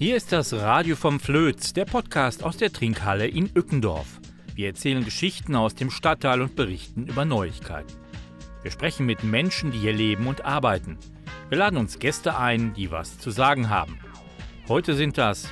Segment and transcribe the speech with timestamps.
[0.00, 4.20] Hier ist das Radio vom Flöz, der Podcast aus der Trinkhalle in Ückendorf.
[4.54, 7.92] Wir erzählen Geschichten aus dem Stadtteil und berichten über Neuigkeiten.
[8.62, 10.98] Wir sprechen mit Menschen, die hier leben und arbeiten.
[11.48, 13.98] Wir laden uns Gäste ein, die was zu sagen haben.
[14.68, 15.48] Heute sind das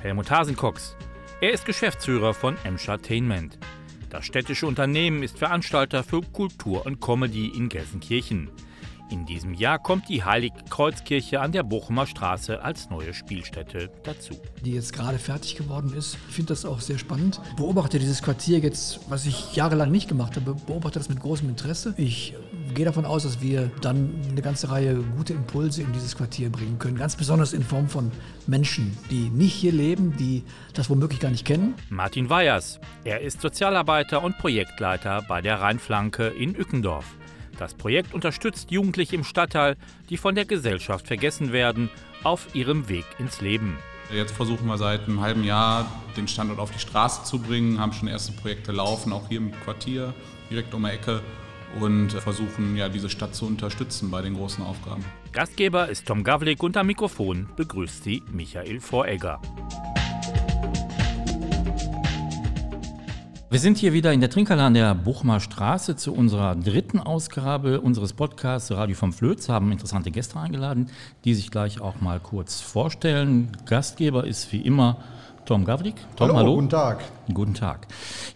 [0.00, 0.96] Helmut Hasenkox.
[1.40, 3.58] Er ist Geschäftsführer von Entertainment.
[4.10, 8.48] Das städtische Unternehmen ist Veranstalter für Kultur und Comedy in Gelsenkirchen.
[9.10, 14.34] In diesem Jahr kommt die Heiligkreuzkirche an der Bochumer Straße als neue Spielstätte dazu.
[14.64, 16.18] Die jetzt gerade fertig geworden ist.
[16.28, 17.40] Ich finde das auch sehr spannend.
[17.56, 21.94] Beobachte dieses Quartier jetzt, was ich jahrelang nicht gemacht habe, beobachte das mit großem Interesse.
[21.96, 22.34] Ich
[22.74, 26.78] gehe davon aus, dass wir dann eine ganze Reihe gute Impulse in dieses Quartier bringen
[26.78, 26.96] können.
[26.96, 28.10] Ganz besonders in Form von
[28.46, 30.44] Menschen, die nicht hier leben, die
[30.74, 31.74] das womöglich gar nicht kennen.
[31.90, 32.80] Martin Weyers.
[33.04, 37.04] Er ist Sozialarbeiter und Projektleiter bei der Rheinflanke in Ückendorf.
[37.58, 39.76] Das Projekt unterstützt Jugendliche im Stadtteil,
[40.10, 41.90] die von der Gesellschaft vergessen werden,
[42.22, 43.78] auf ihrem Weg ins Leben.
[44.12, 47.92] Jetzt versuchen wir seit einem halben Jahr den Standort auf die Straße zu bringen, haben
[47.92, 50.14] schon erste Projekte laufen, auch hier im Quartier,
[50.50, 51.20] direkt um die Ecke
[51.80, 55.04] und versuchen ja diese Stadt zu unterstützen bei den großen Aufgaben.
[55.32, 59.40] Gastgeber ist Tom Gavlik und am Mikrofon begrüßt sie Michael Voregger.
[63.50, 67.80] Wir sind hier wieder in der Trinkhalle an der Buchmer Straße zu unserer dritten Ausgabe
[67.80, 69.48] unseres Podcasts Radio vom Flöz.
[69.48, 70.90] Haben interessante Gäste eingeladen,
[71.24, 73.50] die sich gleich auch mal kurz vorstellen.
[73.64, 74.98] Gastgeber ist wie immer
[75.46, 75.94] Tom Gavlik.
[76.16, 76.54] Tom, hallo, hallo.
[76.56, 77.04] Guten Tag.
[77.32, 77.86] Guten Tag.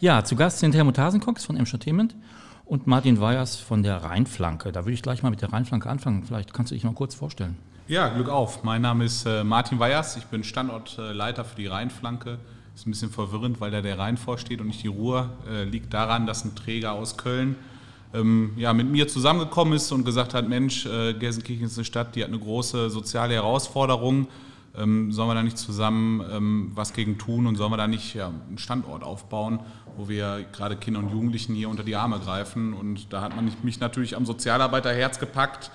[0.01, 2.15] Ja, zu Gast sind Helmut Hasenkox von Entertainment
[2.73, 4.73] und Martin Weyers von der Rheinflanke.
[4.73, 6.25] Da würde ich gleich mal mit der Rheinflanke anfangen.
[6.25, 7.59] Vielleicht kannst du dich mal kurz vorstellen.
[7.87, 8.65] Ja, Glück auf.
[8.65, 10.17] Mein Name ist äh, Martin Weyers.
[10.17, 12.39] Ich bin Standortleiter für die Rheinflanke
[12.75, 15.29] ist ein bisschen verwirrend, weil da der Rhein vorsteht und nicht die Ruhr.
[15.47, 17.57] Äh, liegt daran, dass ein Träger aus Köln
[18.15, 22.17] ähm, ja, mit mir zusammengekommen ist und gesagt hat, Mensch, äh, Gelsenkirchen ist eine Stadt,
[22.17, 24.29] die hat eine große soziale Herausforderung.
[24.77, 28.15] Ähm, sollen wir da nicht zusammen ähm, was gegen tun und sollen wir da nicht
[28.15, 29.61] ja, einen Standort aufbauen,
[29.97, 32.73] wo wir gerade Kinder und Jugendlichen hier unter die Arme greifen.
[32.73, 35.71] Und da hat man mich natürlich am Sozialarbeiterherz gepackt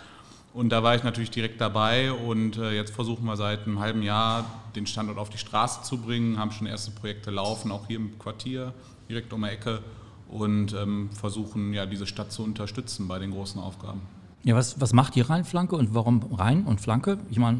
[0.57, 4.01] und da war ich natürlich direkt dabei und äh, jetzt versuchen wir seit einem halben
[4.01, 4.43] Jahr
[4.75, 8.17] den Standort auf die Straße zu bringen, haben schon erste Projekte laufen, auch hier im
[8.17, 8.73] Quartier,
[9.07, 9.83] direkt um die Ecke
[10.29, 14.01] und ähm, versuchen ja diese Stadt zu unterstützen bei den großen Aufgaben.
[14.43, 17.17] Ja, was, was macht die Rheinflanke und warum Rhein und Flanke?
[17.29, 17.59] Ich meine,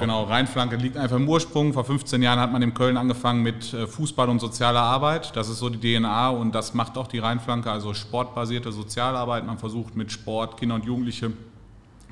[0.00, 1.72] Genau, Rheinflanke liegt einfach im Ursprung.
[1.72, 5.36] Vor 15 Jahren hat man in Köln angefangen mit äh, Fußball und sozialer Arbeit.
[5.36, 9.46] Das ist so die DNA und das macht auch die Rheinflanke, also sportbasierte Sozialarbeit.
[9.46, 11.32] Man versucht mit Sport Kinder und Jugendliche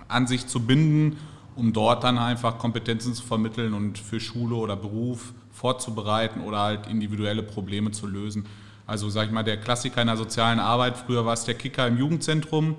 [0.08, 1.16] an sich zu binden,
[1.56, 6.86] um dort dann einfach Kompetenzen zu vermitteln und für Schule oder Beruf vorzubereiten oder halt
[6.86, 8.46] individuelle Probleme zu lösen.
[8.86, 11.86] Also sage ich mal, der Klassiker in der sozialen Arbeit, früher war es der Kicker
[11.86, 12.76] im Jugendzentrum.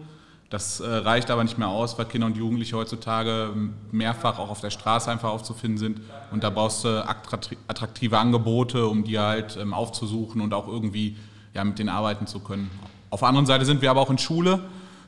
[0.53, 3.49] Das äh, reicht aber nicht mehr aus, weil Kinder und Jugendliche heutzutage
[3.91, 6.01] mehrfach auch auf der Straße einfach aufzufinden sind.
[6.29, 11.17] Und da brauchst du attraktive Angebote, um die halt ähm, aufzusuchen und auch irgendwie
[11.55, 12.69] ja, mit denen arbeiten zu können.
[13.09, 14.59] Auf der anderen Seite sind wir aber auch in Schule.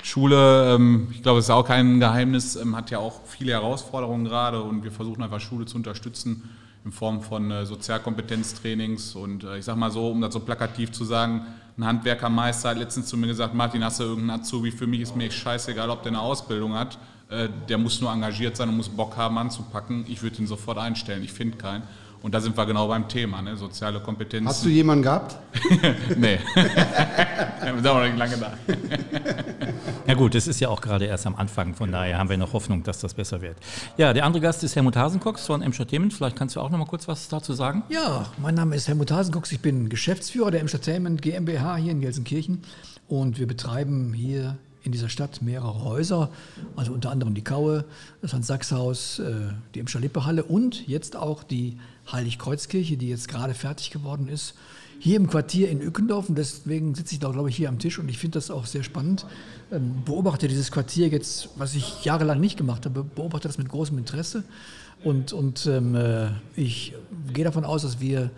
[0.01, 4.25] Schule, ähm, ich glaube, es ist auch kein Geheimnis, ähm, hat ja auch viele Herausforderungen
[4.25, 6.49] gerade und wir versuchen einfach Schule zu unterstützen
[6.85, 10.91] in Form von äh, Sozialkompetenztrainings und äh, ich sage mal so, um das so plakativ
[10.91, 11.45] zu sagen,
[11.77, 14.71] ein Handwerkermeister hat letztens zu mir gesagt, Martin, hast du irgendeinen Azubi?
[14.71, 16.97] Für mich ist mir scheißegal, ob der eine Ausbildung hat.
[17.29, 20.05] Äh, der muss nur engagiert sein und muss Bock haben anzupacken.
[20.07, 21.23] Ich würde ihn sofort einstellen.
[21.23, 21.83] Ich finde keinen.
[22.25, 23.55] Und da sind wir genau beim Thema, ne?
[23.55, 24.49] soziale Kompetenz.
[24.49, 25.37] Hast du jemanden gehabt?
[26.17, 26.39] nee.
[26.55, 28.53] wir auch noch nicht lange da.
[30.07, 32.53] ja gut, es ist ja auch gerade erst am Anfang, von daher haben wir noch
[32.53, 33.57] Hoffnung, dass das besser wird.
[33.97, 36.15] Ja, der andere Gast ist Helmut Hasenkox von Entertainment.
[36.15, 37.83] Vielleicht kannst du auch noch mal kurz was dazu sagen?
[37.89, 39.51] Ja, mein Name ist Helmut Hasenkox.
[39.51, 42.63] Ich bin Geschäftsführer der Entertainment GmbH hier in Gelsenkirchen.
[43.07, 46.29] Und wir betreiben hier in dieser Stadt mehrere Häuser,
[46.75, 47.85] also unter anderem die Kaue,
[48.21, 49.33] das Hans-Sachs-Haus, äh,
[49.73, 51.77] die Emscher-Lippe-Halle und jetzt auch die
[52.11, 54.53] Heiligkreuzkirche, die jetzt gerade fertig geworden ist.
[54.99, 57.99] Hier im Quartier in Ückendorf und deswegen sitze ich da, glaube ich, hier am Tisch
[57.99, 59.25] und ich finde das auch sehr spannend.
[59.71, 63.97] Ähm, beobachte dieses Quartier jetzt, was ich jahrelang nicht gemacht habe, beobachte das mit großem
[63.97, 64.43] Interesse
[65.03, 66.93] und, und ähm, äh, ich
[67.33, 68.29] gehe davon aus, dass wir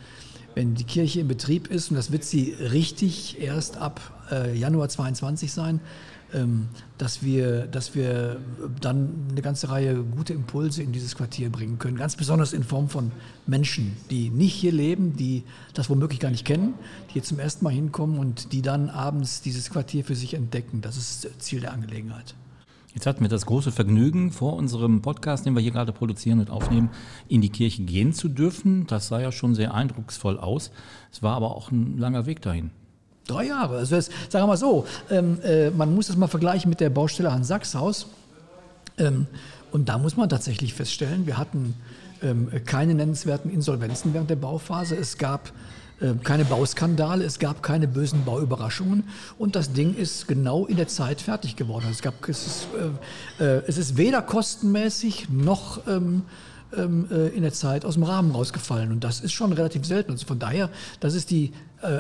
[0.58, 4.02] wenn die Kirche in Betrieb ist, und das wird sie richtig erst ab
[4.32, 5.80] äh, Januar 22 sein,
[6.98, 8.40] dass, wir, dass wir
[8.82, 11.98] dann eine ganze Reihe gute Impulse in dieses Quartier bringen können.
[11.98, 13.12] Ganz besonders in Form von
[13.46, 15.44] Menschen, die nicht hier leben, die
[15.74, 16.74] das womöglich gar nicht kennen,
[17.10, 20.82] die hier zum ersten Mal hinkommen und die dann abends dieses Quartier für sich entdecken.
[20.82, 22.36] Das ist Ziel der Angelegenheit.
[22.94, 26.50] Jetzt hatten wir das große Vergnügen, vor unserem Podcast, den wir hier gerade produzieren und
[26.50, 26.90] aufnehmen,
[27.28, 28.88] in die Kirche gehen zu dürfen.
[28.88, 30.72] Das sah ja schon sehr eindrucksvoll aus.
[31.12, 32.72] Es war aber auch ein langer Weg dahin.
[33.28, 33.78] Drei Jahre.
[33.78, 36.90] Also das, sagen wir mal so, ähm, äh, man muss das mal vergleichen mit der
[36.90, 38.08] Baustelle Hans Sachshaus.
[38.98, 39.28] Ähm,
[39.72, 41.76] und da muss man tatsächlich feststellen, wir hatten
[42.24, 44.96] ähm, keine nennenswerten Insolvenzen während der Bauphase.
[44.96, 45.52] Es gab
[46.00, 49.04] äh, keine Bauskandale, es gab keine bösen Bauüberraschungen
[49.38, 51.86] und das Ding ist genau in der Zeit fertig geworden.
[51.92, 52.68] Es, gab, es, ist,
[53.40, 56.24] äh, äh, es ist weder kostenmäßig noch ähm,
[56.76, 60.12] ähm, äh, in der Zeit aus dem Rahmen rausgefallen und das ist schon relativ selten.
[60.12, 60.70] Also von daher,
[61.00, 61.54] das ist die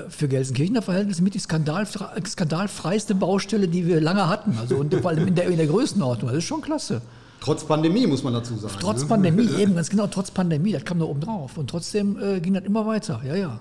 [0.09, 4.57] für Gelsenkirchener Verhältnisse mit die skandalfre skandalfreiste Baustelle, die wir lange hatten.
[4.59, 6.29] Also und vor allem in der, in der Größenordnung.
[6.29, 7.01] Das ist schon klasse.
[7.39, 8.75] Trotz Pandemie, muss man dazu sagen.
[8.79, 9.07] Trotz ne?
[9.07, 11.57] Pandemie, eben ganz genau, trotz Pandemie, das kam da oben drauf.
[11.57, 13.59] Und trotzdem äh, ging das immer weiter, ja, ja.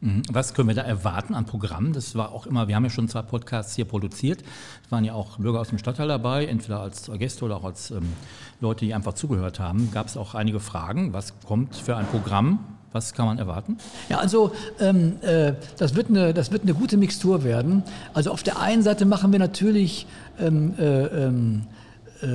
[0.00, 0.22] Mhm.
[0.30, 1.92] Was können wir da erwarten an Programmen?
[1.92, 4.44] Das war auch immer, wir haben ja schon zwei Podcasts hier produziert.
[4.84, 7.90] Es waren ja auch Bürger aus dem Stadtteil dabei, entweder als Gäste oder auch als
[7.90, 8.12] ähm,
[8.60, 9.90] Leute, die einfach zugehört haben.
[9.90, 11.12] Gab es auch einige Fragen.
[11.12, 12.60] Was kommt für ein Programm?
[12.92, 13.76] Was kann man erwarten?
[14.08, 17.82] Ja, also ähm, äh, das, wird eine, das wird eine gute Mixtur werden.
[18.14, 20.06] Also auf der einen Seite machen wir natürlich
[20.40, 21.62] ähm, äh, ähm,
[22.22, 22.26] äh,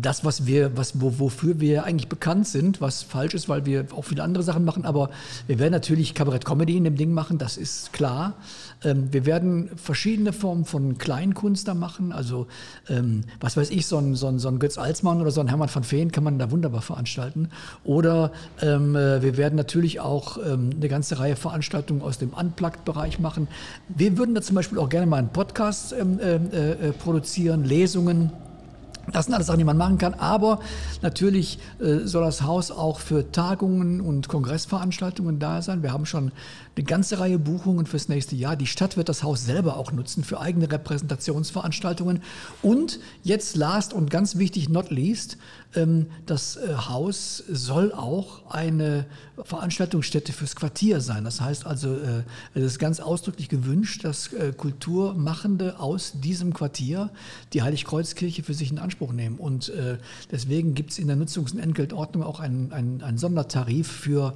[0.00, 3.86] das, was wir, was, wo, wofür wir eigentlich bekannt sind, was falsch ist, weil wir
[3.96, 5.10] auch viele andere Sachen machen, aber
[5.46, 8.34] wir werden natürlich Kabarett-Comedy in dem Ding machen, das ist klar.
[8.84, 12.46] Ähm, wir werden verschiedene Formen von Kleinkunst da machen, also
[12.88, 15.48] ähm, was weiß ich, so ein, so, ein, so ein Götz Alsmann oder so ein
[15.48, 17.48] Hermann van Feen kann man da wunderbar veranstalten.
[17.84, 23.18] Oder ähm, äh, wir werden natürlich auch ähm, eine ganze Reihe Veranstaltungen aus dem Unplugged-Bereich
[23.18, 23.48] machen.
[23.88, 28.32] Wir würden da zum Beispiel auch gerne mal einen Podcast ähm, äh, äh, produzieren, Lesungen.
[29.12, 30.60] Das sind alles Sachen, die man machen kann, aber
[31.02, 35.82] natürlich äh, soll das Haus auch für Tagungen und Kongressveranstaltungen da sein.
[35.82, 36.32] Wir haben schon
[36.76, 38.56] eine ganze Reihe Buchungen fürs nächste Jahr.
[38.56, 42.22] Die Stadt wird das Haus selber auch nutzen für eigene Repräsentationsveranstaltungen.
[42.62, 45.38] Und jetzt last und ganz wichtig, not least,
[46.24, 49.04] das äh, Haus soll auch eine
[49.44, 51.24] Veranstaltungsstätte fürs Quartier sein.
[51.24, 52.22] Das heißt also, äh,
[52.54, 57.10] es ist ganz ausdrücklich gewünscht, dass äh, Kulturmachende aus diesem Quartier
[57.52, 59.36] die Heiligkreuzkirche für sich in Anspruch nehmen.
[59.36, 59.70] Und
[60.30, 64.34] deswegen gibt es in der Nutzungs- und Entgeltordnung auch einen, einen, einen Sondertarif für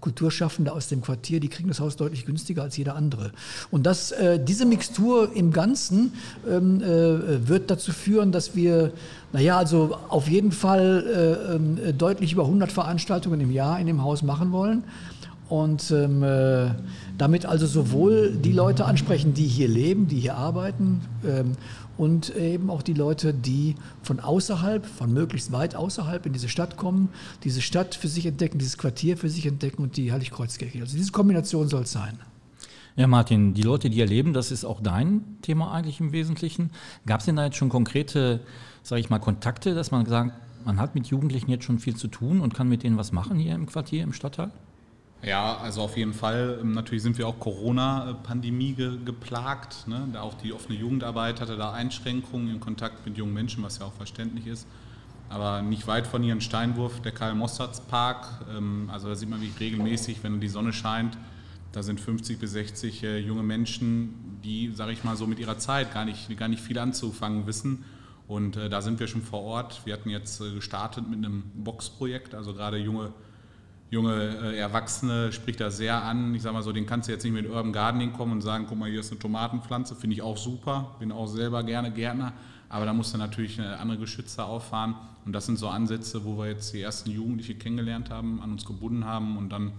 [0.00, 3.32] Kulturschaffende aus dem Quartier, die kriegen das Haus deutlich günstiger als jeder andere.
[3.72, 6.12] Und das, äh, diese Mixtur im Ganzen
[6.48, 8.92] ähm, äh, wird dazu führen, dass wir,
[9.32, 14.02] naja, also auf jeden Fall äh, ähm, deutlich über 100 Veranstaltungen im Jahr in dem
[14.04, 14.84] Haus machen wollen.
[15.48, 16.70] Und ähm, äh,
[17.18, 21.52] damit also sowohl die Leute ansprechen, die hier leben, die hier arbeiten, ähm,
[21.98, 26.76] und eben auch die Leute, die von außerhalb, von möglichst weit außerhalb in diese Stadt
[26.76, 27.08] kommen,
[27.44, 30.80] diese Stadt für sich entdecken, dieses Quartier für sich entdecken und die Heiligkreuzkirche.
[30.80, 32.18] Also diese Kombination soll es sein.
[32.96, 36.70] Ja, Martin, die Leute, die hier leben, das ist auch dein Thema eigentlich im Wesentlichen.
[37.04, 38.40] Gab es denn da jetzt schon konkrete,
[38.82, 40.32] sage ich mal, Kontakte, dass man sagt,
[40.64, 43.38] man hat mit Jugendlichen jetzt schon viel zu tun und kann mit denen was machen
[43.38, 44.50] hier im Quartier, im Stadtteil?
[45.26, 46.60] Ja, also auf jeden Fall.
[46.62, 49.88] Ähm, natürlich sind wir auch Corona-Pandemie ge geplagt.
[49.88, 50.08] Ne?
[50.12, 53.86] Da auch die offene Jugendarbeit hatte da Einschränkungen im Kontakt mit jungen Menschen, was ja
[53.86, 54.68] auch verständlich ist.
[55.28, 58.46] Aber nicht weit von hier ein Steinwurf, der Karl-Mossertz-Park.
[58.56, 61.18] Ähm, also da sieht man, wie regelmäßig, wenn die Sonne scheint,
[61.72, 65.58] da sind 50 bis 60 äh, junge Menschen, die, sage ich mal, so mit ihrer
[65.58, 67.84] Zeit gar nicht, gar nicht viel anzufangen wissen.
[68.28, 69.80] Und äh, da sind wir schon vor Ort.
[69.86, 73.12] Wir hatten jetzt äh, gestartet mit einem Boxprojekt, also gerade junge
[73.90, 76.34] junge äh, Erwachsene spricht das sehr an.
[76.34, 78.66] Ich sage mal so, den kannst du jetzt nicht mit Urban Gardening kommen und sagen,
[78.68, 82.32] guck mal, hier ist eine Tomatenpflanze, finde ich auch super, bin auch selber gerne Gärtner,
[82.68, 86.48] aber da musst du natürlich andere Geschütze auffahren und das sind so Ansätze, wo wir
[86.48, 89.72] jetzt die ersten Jugendliche kennengelernt haben, an uns gebunden haben und dann,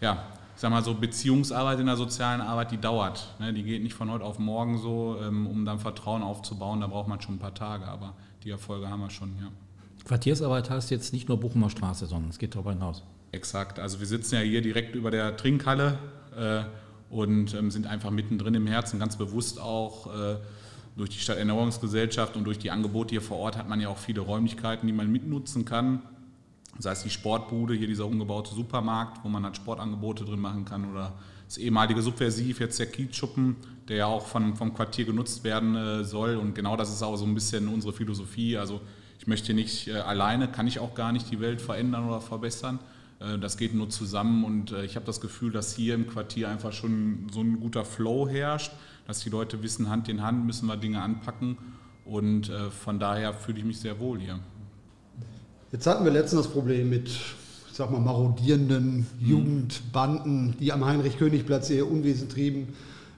[0.00, 3.34] ja, ich sag mal so, Beziehungsarbeit in der sozialen Arbeit, die dauert.
[3.38, 3.52] Ne?
[3.52, 7.08] Die geht nicht von heute auf morgen so, ähm, um dann Vertrauen aufzubauen, da braucht
[7.08, 9.48] man schon ein paar Tage, aber die Erfolge haben wir schon, ja.
[10.04, 13.02] Quartiersarbeit heißt jetzt nicht nur Bochumer Straße, sondern es geht darüber hinaus.
[13.36, 13.78] Exakt.
[13.78, 15.98] Also wir sitzen ja hier direkt über der Trinkhalle
[16.34, 16.62] äh,
[17.10, 20.06] und ähm, sind einfach mittendrin im Herzen, ganz bewusst auch.
[20.06, 20.36] Äh,
[20.96, 24.22] durch die Stadterinnerungsgesellschaft und durch die Angebote hier vor Ort hat man ja auch viele
[24.22, 26.00] Räumlichkeiten, die man mitnutzen kann.
[26.78, 30.90] Sei es die Sportbude, hier dieser umgebaute Supermarkt, wo man halt Sportangebote drin machen kann
[30.90, 31.12] oder
[31.46, 33.56] das ehemalige Subversiv, jetzt der Kiezschuppen,
[33.88, 36.36] der ja auch von, vom Quartier genutzt werden äh, soll.
[36.36, 38.56] Und genau das ist auch so ein bisschen unsere Philosophie.
[38.56, 38.80] Also
[39.18, 42.78] ich möchte nicht äh, alleine, kann ich auch gar nicht die Welt verändern oder verbessern,
[43.18, 46.72] das geht nur zusammen und äh, ich habe das Gefühl, dass hier im Quartier einfach
[46.72, 48.72] schon so ein guter Flow herrscht,
[49.06, 51.56] dass die Leute wissen, Hand in Hand müssen wir Dinge anpacken
[52.04, 54.38] und äh, von daher fühle ich mich sehr wohl hier.
[55.72, 59.28] Jetzt hatten wir letztens das Problem mit, ich sag mal, marodierenden hm.
[59.28, 62.68] Jugendbanden, die am Heinrich-König-Platz ihr Unwesen trieben.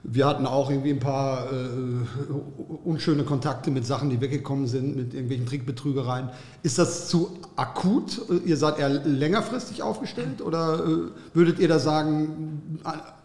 [0.03, 5.13] Wir hatten auch irgendwie ein paar äh, unschöne Kontakte mit Sachen, die weggekommen sind, mit
[5.13, 6.29] irgendwelchen Trickbetrügereien.
[6.63, 8.21] Ist das zu akut?
[8.45, 12.79] Ihr seid eher längerfristig aufgestellt oder äh, würdet ihr da sagen,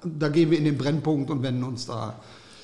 [0.04, 2.14] da gehen wir in den Brennpunkt und wenden uns da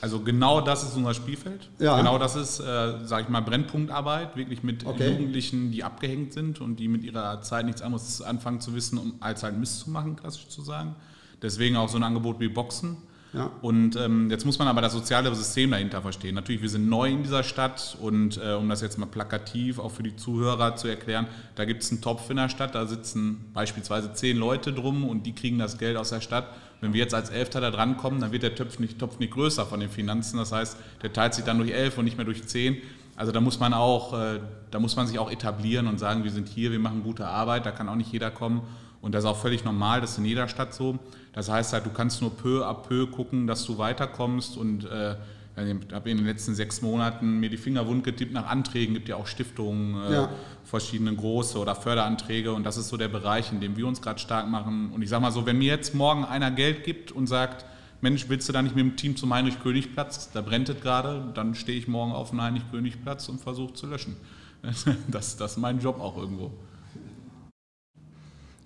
[0.00, 1.69] also genau das ist unser Spielfeld.
[1.79, 1.99] Ja.
[1.99, 5.11] Genau das ist, äh, sage ich mal, Brennpunktarbeit, wirklich mit Okay.
[5.11, 9.14] Jugendlichen, die abgehängt sind und die mit ihrer Zeit nichts anderes anfangen zu wissen, um
[9.21, 10.95] als halt Mist zu machen, klassisch zu sagen.
[11.43, 12.97] Deswegen auch so ein Angebot wie Boxen.
[13.32, 13.50] Ja.
[13.62, 16.34] Und ähm, jetzt muss man aber das soziale System dahinter verstehen.
[16.34, 19.90] Natürlich, wir sind neu in dieser Stadt und äh, um das jetzt mal plakativ auch
[19.92, 23.50] für die Zuhörer zu erklären, da gibt es einen Topf in der Stadt, da sitzen
[23.54, 26.49] beispielsweise zehn Leute drum und die kriegen das Geld aus der Stadt.
[26.80, 29.66] Wenn wir jetzt als Elfter da drankommen, dann wird der Topf nicht, Topf nicht größer
[29.66, 30.38] von den Finanzen.
[30.38, 32.78] Das heißt, der teilt sich dann durch elf und nicht mehr durch zehn.
[33.16, 36.30] Also da muss man auch, äh, da muss man sich auch etablieren und sagen, wir
[36.30, 38.62] sind hier, wir machen gute Arbeit, da kann auch nicht jeder kommen.
[39.02, 40.99] Und das ist auch völlig normal, das ist in jeder Stadt so.
[41.33, 45.16] Das heißt halt, du kannst nur peu à peu gucken, dass du weiterkommst und äh,
[45.57, 49.09] ich habe in den letzten sechs Monaten mir die Finger wund getippt nach Anträgen, gibt
[49.09, 50.28] ja auch Stiftungen, äh, Ja.
[50.64, 54.19] verschiedene große oder Förderanträge und das ist so der Bereich, in dem wir uns gerade
[54.19, 54.90] stark machen.
[54.95, 57.64] Und ich sage mal so, wenn mir jetzt morgen einer Geld gibt und sagt,
[58.02, 61.54] Mensch, willst du da nicht mit dem Team zum Heinrich-König-Platz, da brennt es gerade, dann
[61.54, 64.16] stehe ich morgen auf dem Heinrich-König-Platz und versuche zu löschen.
[65.09, 66.52] Das, das ist mein Job auch irgendwo.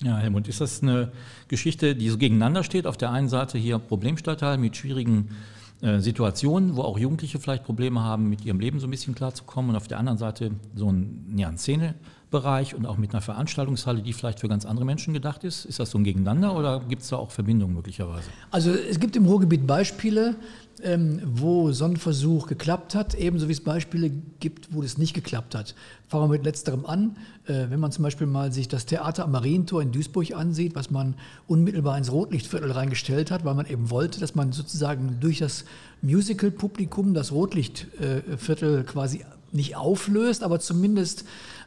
[0.05, 1.13] Ja, Helmut, ist das eine
[1.49, 2.87] Geschichte, die so gegeneinander steht?
[2.87, 5.31] Auf der einen Seite hier Problemstadtteil mit schwierigen
[5.81, 9.71] äh, Situationen, wo auch Jugendliche vielleicht Probleme haben, mit ihrem Leben so ein bisschen klarzukommen
[9.71, 14.03] und auf der anderen Seite so ein, ja, ein Szenebereich und auch mit einer Veranstaltungshalle,
[14.03, 15.65] die vielleicht für ganz andere Menschen gedacht ist.
[15.65, 18.29] Ist das so ein Gegeneinander oder gibt es da auch Verbindungen möglicherweise?
[18.51, 20.37] Also es gibt im Ruhrgebiet Beispiele,
[20.83, 25.15] ähm, wo so ein Versuch geklappt hat, ebenso wie es Beispiele gibt, wo das nicht
[25.15, 25.75] geklappt hat.
[26.09, 27.17] Fangen wir mit letzterem an.
[27.47, 30.91] Äh, wenn man zum Beispiel mal sich das Theater am Marientor in Duisburg ansieht, was
[30.91, 31.15] man
[31.47, 35.65] unmittelbar ins Rotlichtviertel reingestellt hat, weil man eben wollte, dass man sozusagen durch das
[36.03, 41.25] Musical-Publikum das Rotlichtviertel quasi nicht auflöst, aber zumindest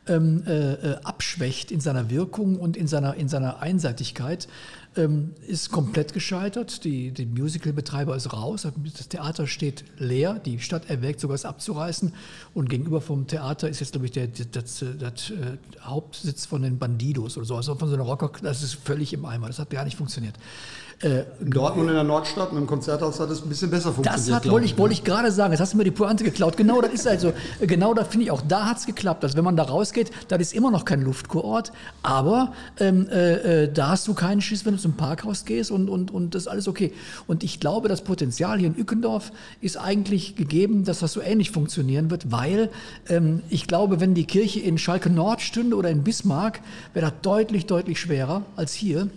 [0.08, 4.48] ähm, äh, äh, abschwächt in seiner Wirkung und in seiner, in seiner Einseitigkeit,
[4.98, 6.84] ähm, ist komplett gescheitert.
[6.84, 12.14] Die, die Musicalbetreiber ist raus, das Theater steht leer, die Stadt erwägt sogar es abzureißen.
[12.54, 16.78] Und gegenüber vom Theater ist jetzt, glaube ich, der, das, das, äh, Hauptsitz von den
[16.78, 19.70] Bandidos oder so, also von so einer Rocker, das ist völlig im Eimer, das hat
[19.70, 20.36] gar nicht funktioniert.
[21.04, 24.30] Äh, In Dortmund in der Nordstadt mit dem Konzerthaus hat es ein bisschen besser funktioniert.
[24.30, 24.80] das hat, wollte ich, ne?
[24.80, 26.58] wollte ich gerade sagen, jetzt hast du mir die Pointe geklaut.
[26.58, 29.24] Genau das ist also, genau da finde ich auch, da hat es geklappt.
[29.24, 33.72] Also wenn man da rausgeht, das ist immer noch kein Luftkurort, aber ähm, äh, äh,
[33.72, 36.48] da hast du keinen Schiss, wenn du zum Parkhaus gehst und, und, und das ist
[36.48, 36.92] alles okay.
[37.28, 41.52] Und ich glaube, das Potenzial hier in Ückendorf ist eigentlich gegeben, dass das so ähnlich
[41.52, 42.72] funktionieren wird, weil
[43.08, 46.62] ähm, ich glaube, wenn die Kirche in Schalke Nord stünde oder in Bismarck,
[46.96, 49.10] wäre das deutlich, deutlich schwerer als hier.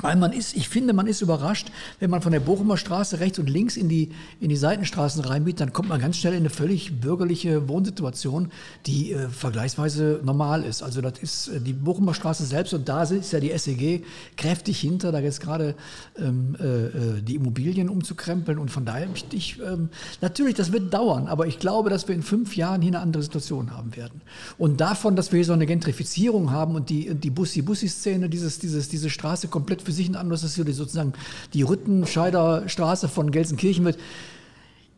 [0.00, 1.70] Weil man ist, ich finde, man ist überrascht,
[2.00, 5.60] wenn man von der Bochumer Straße rechts und links in die, in die Seitenstraßen reinbietet,
[5.60, 8.50] dann kommt man ganz schnell in eine völlig bürgerliche Wohnsituation,
[8.86, 10.82] die äh, vergleichsweise normal ist.
[10.82, 14.04] Also das ist äh, die Bochumer Straße selbst und da ist ja die SEG
[14.36, 15.76] kräftig hinter, da jetzt gerade
[16.18, 20.92] ähm, äh, äh, die Immobilien umzukrempeln und von daher, ich, ich, ähm, natürlich, das wird
[20.92, 24.22] dauern, aber ich glaube, dass wir in fünf Jahren hier eine andere Situation haben werden.
[24.58, 28.88] Und davon, dass wir hier so eine Gentrifizierung haben und die, die Bussi-Bussi-Szene, dieses, dieses,
[28.88, 31.12] diese Straße komplett für sich ein anderes, dass hier die sozusagen
[31.52, 33.98] die Rüttenscheider Straße von Gelsenkirchen wird.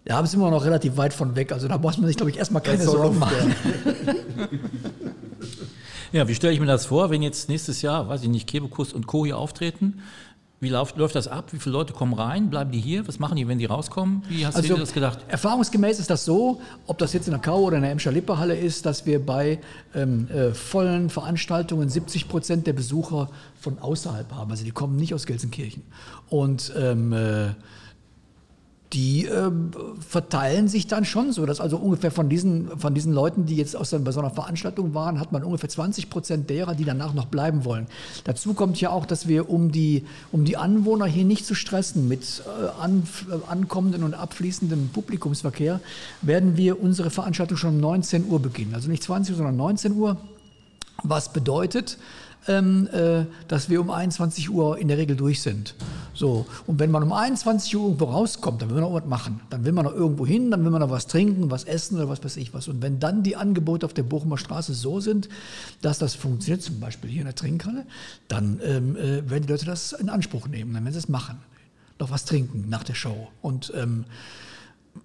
[0.04, 1.52] Da sind wir noch relativ weit von weg.
[1.52, 3.54] Also da muss man sich, glaube ich, erstmal keine Das Sorgen machen.
[6.14, 8.92] Ja, wie stelle ich mir das vor, wenn jetzt nächstes Jahr, weiß ich nicht, Kebekus
[8.92, 9.24] und Co.
[9.24, 10.00] hier auftreten?
[10.64, 11.52] Wie läuft, läuft das ab?
[11.52, 12.48] Wie viele Leute kommen rein?
[12.48, 13.06] Bleiben die hier?
[13.06, 14.22] Was machen die, wenn die rauskommen?
[14.30, 15.18] Wie hast du dir das gedacht?
[15.28, 18.56] Erfahrungsgemäß ist das so, ob das jetzt in der Kau oder in der Emscher Lippehalle
[18.56, 19.60] ist, dass wir bei
[19.94, 23.28] ähm, äh, vollen Veranstaltungen 70 Prozent der Besucher
[23.60, 24.50] von außerhalb haben.
[24.50, 25.82] Also die kommen nicht aus Gelsenkirchen.
[26.30, 27.48] Und ähm, äh,
[28.94, 29.72] die ähm,
[30.08, 33.76] verteilen sich dann schon so, dass also ungefähr von diesen, von diesen Leuten, die jetzt
[33.76, 37.12] aus der, bei so einer Veranstaltung waren, hat man ungefähr 20 Prozent derer, die danach
[37.12, 37.88] noch bleiben wollen.
[38.22, 42.06] Dazu kommt ja auch, dass wir, um die, um die Anwohner hier nicht zu stressen
[42.06, 45.80] mit äh, an, äh, ankommenden und abfließendem Publikumsverkehr,
[46.22, 48.74] werden wir unsere Veranstaltung schon um 19 Uhr beginnen.
[48.74, 50.16] Also nicht 20 Uhr, sondern 19 Uhr.
[51.02, 51.98] Was bedeutet,
[52.48, 55.74] ähm, äh, dass wir um 21 Uhr in der Regel durch sind.
[56.14, 59.40] So, und wenn man um 21 Uhr irgendwo rauskommt, dann will man noch was machen.
[59.50, 62.08] Dann will man noch irgendwo hin, dann will man noch was trinken, was essen oder
[62.08, 62.68] was weiß ich was.
[62.68, 65.28] Und wenn dann die Angebote auf der Bochumer Straße so sind,
[65.82, 67.84] dass das funktioniert, zum Beispiel hier in der Trinkhalle,
[68.28, 71.38] dann ähm, äh, werden die Leute das in Anspruch nehmen, dann werden sie es machen.
[71.98, 73.28] Noch was trinken nach der Show.
[73.42, 74.04] Und ähm,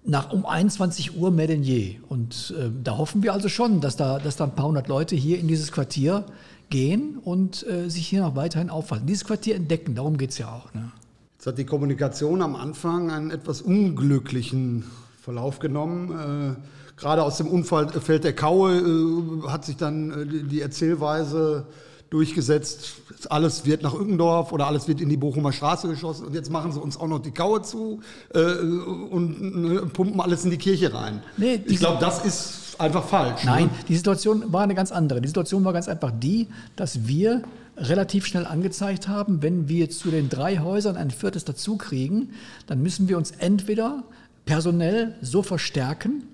[0.04, 1.96] nach um 21 Uhr mehr denn je.
[2.08, 5.16] Und äh, da hoffen wir also schon, dass da, dass da ein paar hundert Leute
[5.16, 6.24] hier in dieses Quartier
[6.70, 9.06] gehen und äh, sich hier noch weiterhin aufhalten.
[9.06, 10.72] Dieses Quartier entdecken, darum geht es ja auch.
[10.72, 10.90] Ne?
[11.36, 14.84] Jetzt hat die Kommunikation am Anfang einen etwas unglücklichen
[15.20, 16.56] Verlauf genommen.
[16.56, 21.66] Äh, gerade aus dem Unfallfeld der Kaue äh, hat sich dann äh, die Erzählweise
[22.10, 22.94] durchgesetzt,
[23.28, 26.72] alles wird nach Ückendorf oder alles wird in die Bochumer Straße geschossen und jetzt machen
[26.72, 28.00] sie uns auch noch die Kaue zu
[28.34, 31.22] äh, und äh, pumpen alles in die Kirche rein.
[31.36, 33.44] Nee, ich glaube, das ist einfach falsch.
[33.44, 33.70] Nein, ne?
[33.88, 35.20] die Situation war eine ganz andere.
[35.20, 37.42] Die Situation war ganz einfach die, dass wir
[37.76, 42.30] relativ schnell angezeigt haben, wenn wir zu den drei Häusern ein viertes dazu kriegen,
[42.66, 44.02] dann müssen wir uns entweder
[44.44, 46.24] personell so verstärken,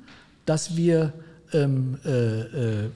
[0.44, 1.12] dass wir
[1.52, 2.90] ähm, äh, äh,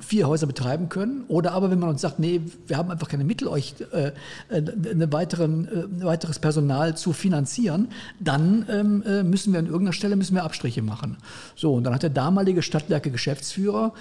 [0.00, 1.24] vier Häuser betreiben können.
[1.28, 4.12] Oder aber, wenn man uns sagt, nee, wir haben einfach keine Mittel, euch äh,
[4.50, 7.88] eine weiteren, äh, weiteres Personal zu finanzieren,
[8.20, 11.18] dann ähm, äh, müssen wir an irgendeiner Stelle müssen wir Abstriche machen.
[11.56, 13.92] So, und dann hat der damalige Stadtwerke-Geschäftsführer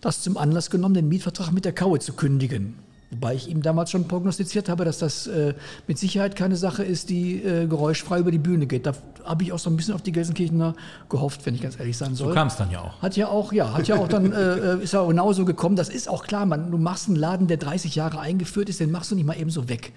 [0.00, 2.85] das zum Anlass genommen, den Mietvertrag mit der Kaue zu kündigen.
[3.10, 5.54] Wobei ich ihm damals schon prognostiziert habe, dass das äh,
[5.86, 8.84] mit Sicherheit keine Sache ist, die äh, geräuschfrei über die Bühne geht.
[8.84, 8.94] Da
[9.24, 10.74] habe ich auch so ein bisschen auf die Gelsenkirchener
[11.08, 12.28] gehofft, wenn ich ganz ehrlich sein soll.
[12.28, 13.00] So kam es dann ja auch.
[13.00, 14.36] Hat ja auch, ja, hat ja auch dann, äh,
[14.74, 15.76] äh, ist ja auch genauso gekommen.
[15.76, 18.90] Das ist auch klar, man, du machst einen Laden, der 30 Jahre eingeführt ist, den
[18.90, 19.92] machst du nicht mal eben so weg.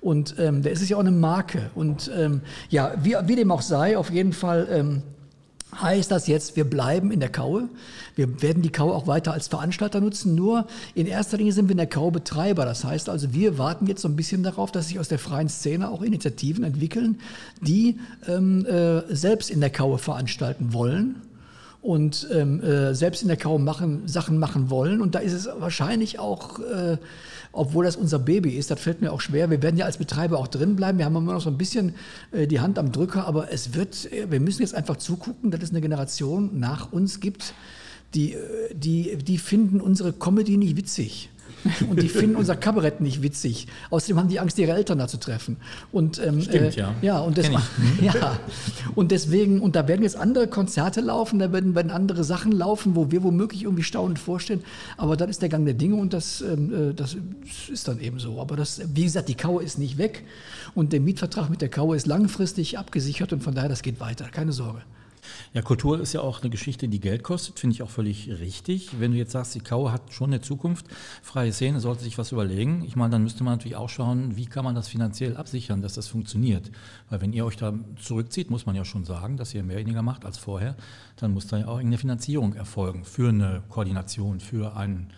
[0.00, 1.70] Und ähm, der ist es ja auch eine Marke.
[1.74, 5.02] Und ähm, ja, wie, wie, dem auch sei, auf jeden Fall ähm,
[5.74, 7.68] heißt das jetzt, wir bleiben in der Kaue.
[8.14, 10.34] Wir werden die Kaue auch weiter als Veranstalter nutzen.
[10.34, 12.64] Nur in erster Linie sind wir in der Kaue Betreiber.
[12.64, 15.48] Das heißt also, wir warten jetzt so ein bisschen darauf, dass sich aus der freien
[15.48, 17.20] Szene auch Initiativen entwickeln,
[17.60, 21.22] die ähm, äh, selbst in der Kaue veranstalten wollen
[21.80, 25.00] und ähm, äh, selbst in der Kaue machen, Sachen machen wollen.
[25.00, 26.98] Und da ist es wahrscheinlich auch äh,
[27.52, 29.50] obwohl das unser Baby ist, das fällt mir auch schwer.
[29.50, 30.98] Wir werden ja als Betreiber auch drin bleiben.
[30.98, 31.94] Wir haben immer noch so ein bisschen
[32.32, 35.62] äh, die Hand am Drücker, aber es wird, äh, wir müssen jetzt einfach zugucken, dass
[35.62, 37.54] es eine Generation nach uns gibt,
[38.14, 41.30] die, äh, die, die finden unsere Comedy nicht witzig.
[41.88, 43.66] Und die finden unser Kabarett nicht witzig.
[43.90, 45.56] Außerdem haben die Angst, ihre Eltern da zu treffen.
[45.92, 46.94] Und, ähm, Stimmt, äh, ja.
[47.02, 47.48] Ja und, das,
[48.00, 48.38] ja.
[48.94, 52.96] und deswegen, und da werden jetzt andere Konzerte laufen, da werden, werden andere Sachen laufen,
[52.96, 54.62] wo wir womöglich irgendwie staunend vorstellen.
[54.96, 57.16] Aber das ist der Gang der Dinge und das, ähm, äh, das
[57.70, 58.40] ist dann eben so.
[58.40, 60.24] Aber das, wie gesagt, die Kaue ist nicht weg
[60.74, 64.26] und der Mietvertrag mit der Kaue ist langfristig abgesichert und von daher, das geht weiter.
[64.30, 64.82] Keine Sorge.
[65.54, 69.00] Ja, Kultur ist ja auch eine Geschichte, die Geld kostet, finde ich auch völlig richtig.
[69.00, 70.86] Wenn du jetzt sagst, die Kau hat schon eine Zukunft,
[71.22, 72.84] freie Szene sollte sich was überlegen.
[72.86, 75.94] Ich meine, dann müsste man natürlich auch schauen, wie kann man das finanziell absichern, dass
[75.94, 76.70] das funktioniert.
[77.08, 80.02] Weil wenn ihr euch da zurückzieht, muss man ja schon sagen, dass ihr mehr weniger
[80.02, 80.76] macht als vorher,
[81.16, 85.12] dann muss da ja auch irgendeine Finanzierung erfolgen für eine Koordination, für einen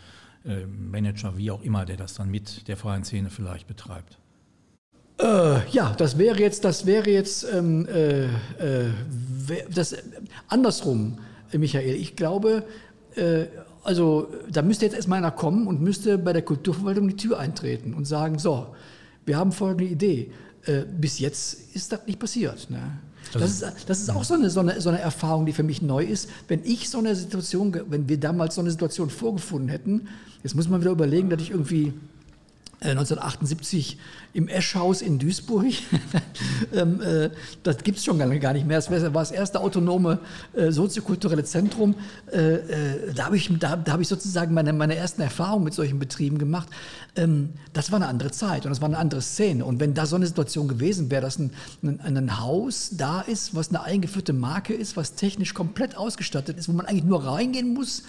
[0.45, 4.19] äh, Manager, wie auch immer, der das dann mit der freien Szene vielleicht betreibt.
[5.21, 8.29] Äh, ja, das wäre jetzt, das wäre jetzt ähm, äh, äh
[9.75, 9.97] das
[10.49, 11.19] andersrum,
[11.53, 11.97] Michael.
[11.97, 12.65] Ich glaube,
[13.17, 13.47] äh,
[13.83, 17.95] also da müsste jetzt erstmal einer kommen und müsste bei der Kulturverwaltung die Tür eintreten
[17.95, 18.69] und sagen: So,
[19.27, 20.31] wir haben folgende Idee.
[20.65, 22.71] Äh, bis jetzt ist das nicht passiert.
[22.71, 22.81] Ne?
[23.33, 25.83] Das ist, das ist auch so eine, so, eine, so eine Erfahrung, die für mich
[25.83, 26.29] neu ist.
[26.49, 30.09] Wenn ich so eine Situation, wenn wir damals so eine Situation vorgefunden hätten,
[30.43, 31.93] jetzt muss man wieder überlegen, dass ich irgendwie
[32.83, 35.67] 1978 äh, im Eschhaus in Duisburg.
[36.73, 37.31] ähm, äh,
[37.63, 38.79] das gibt es schon gar nicht mehr.
[38.79, 40.21] Das war das erste autonome
[40.55, 41.95] äh, soziokulturelle Zentrum.
[42.33, 46.39] Da habe ich, da, da hab ich sozusagen meine, meine ersten Erfahrungen mit solchen Betrieben
[46.39, 46.69] gemacht.
[47.17, 49.65] Ähm, das war eine andere Zeit und das war eine andere Szene.
[49.65, 53.55] Und wenn da so eine Situation gewesen wäre, dass ein, ein, ein Haus da ist,
[53.55, 57.75] was eine eingeführte Marke ist, was technisch komplett ausgestattet ist, wo man eigentlich nur reingehen
[57.75, 58.05] muss,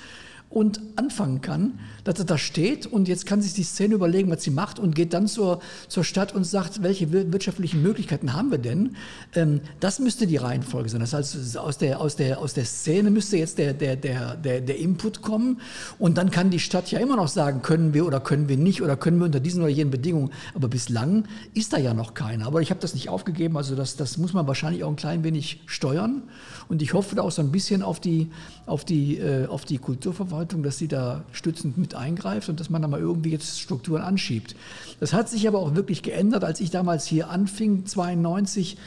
[0.51, 4.43] und anfangen kann, dass er da steht und jetzt kann sich die Szene überlegen, was
[4.43, 8.57] sie macht und geht dann zur, zur Stadt und sagt, welche wirtschaftlichen Möglichkeiten haben wir
[8.57, 8.97] denn?
[9.33, 10.99] Ähm, das müsste die Reihenfolge sein.
[10.99, 14.59] Das heißt, aus der, aus der, aus der Szene müsste jetzt der, der, der, der,
[14.59, 15.61] der Input kommen
[15.99, 18.81] und dann kann die Stadt ja immer noch sagen, können wir oder können wir nicht
[18.81, 20.31] oder können wir unter diesen oder jenen Bedingungen.
[20.53, 22.47] Aber bislang ist da ja noch keiner.
[22.47, 25.23] Aber ich habe das nicht aufgegeben, also das, das muss man wahrscheinlich auch ein klein
[25.23, 26.23] wenig steuern
[26.67, 28.31] und ich hoffe da auch so ein bisschen auf die,
[28.65, 32.71] auf die, äh, auf die Kulturverwaltung Verwaltung, dass sie da stützend mit eingreift und dass
[32.71, 34.55] man da mal irgendwie jetzt Strukturen anschiebt.
[34.99, 38.77] Das hat sich aber auch wirklich geändert, als ich damals hier anfing, 92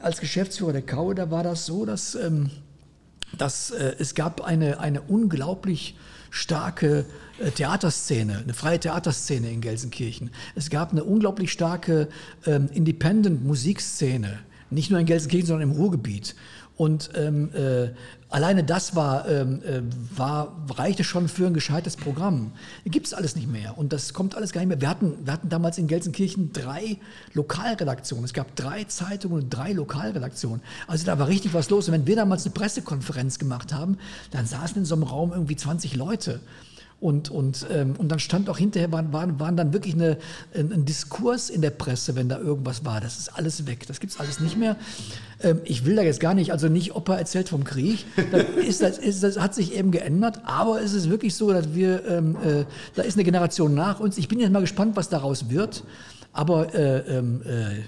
[0.00, 2.48] als Geschäftsführer der Kaue, da war das so, dass, ähm,
[3.36, 5.94] dass äh, es gab eine, eine unglaublich
[6.30, 7.04] starke
[7.38, 10.30] äh, Theaterszene, eine freie Theaterszene in Gelsenkirchen.
[10.54, 12.08] Es gab eine unglaublich starke
[12.46, 14.38] ähm, Independent-Musikszene,
[14.70, 16.34] nicht nur in Gelsenkirchen, sondern im Ruhrgebiet.
[16.76, 17.90] Und ähm, äh,
[18.30, 19.82] alleine das war, ähm, äh,
[20.16, 22.52] war, reichte schon für ein gescheites Programm.
[22.86, 23.76] Gibt es alles nicht mehr.
[23.76, 24.80] Und das kommt alles gar nicht mehr.
[24.80, 26.96] Wir hatten, wir hatten damals in Gelsenkirchen drei
[27.34, 28.24] Lokalredaktionen.
[28.24, 30.62] Es gab drei Zeitungen und drei Lokalredaktionen.
[30.86, 31.88] Also da war richtig was los.
[31.88, 33.98] Und wenn wir damals eine Pressekonferenz gemacht haben,
[34.30, 36.40] dann saßen in so einem Raum irgendwie 20 Leute.
[37.02, 40.18] Und, und, ähm, und dann stand auch hinterher, waren, waren, waren dann wirklich eine,
[40.54, 43.00] ein, ein, Diskurs in der Presse, wenn da irgendwas war.
[43.00, 44.76] Das ist alles weg, das gibt es alles nicht mehr.
[45.42, 48.82] Ähm, ich will da jetzt gar nicht, also nicht Opa erzählt vom Krieg, das, ist,
[48.82, 52.36] das, ist, das hat sich eben geändert, aber es ist wirklich so, dass wir, ähm,
[52.36, 54.16] äh, da ist eine Generation nach uns.
[54.16, 55.82] Ich bin jetzt mal gespannt, was daraus wird,
[56.32, 57.82] aber äh, ähm, äh,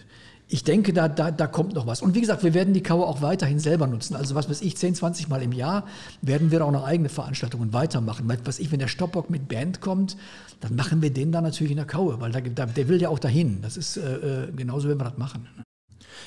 [0.49, 2.03] ich denke, da, da, da kommt noch was.
[2.03, 4.15] Und wie gesagt, wir werden die Kaue auch weiterhin selber nutzen.
[4.15, 5.85] Also was weiß ich, 10, 20 Mal im Jahr
[6.21, 8.31] werden wir auch noch eigene Veranstaltungen weitermachen.
[8.45, 10.17] Was ich, wenn der Stoppock mit Band kommt,
[10.61, 13.09] dann machen wir den da natürlich in der Kaue, weil da, da, der will ja
[13.09, 13.63] auch dahin.
[13.63, 15.49] Das ist äh, äh genauso, wenn wir das machen.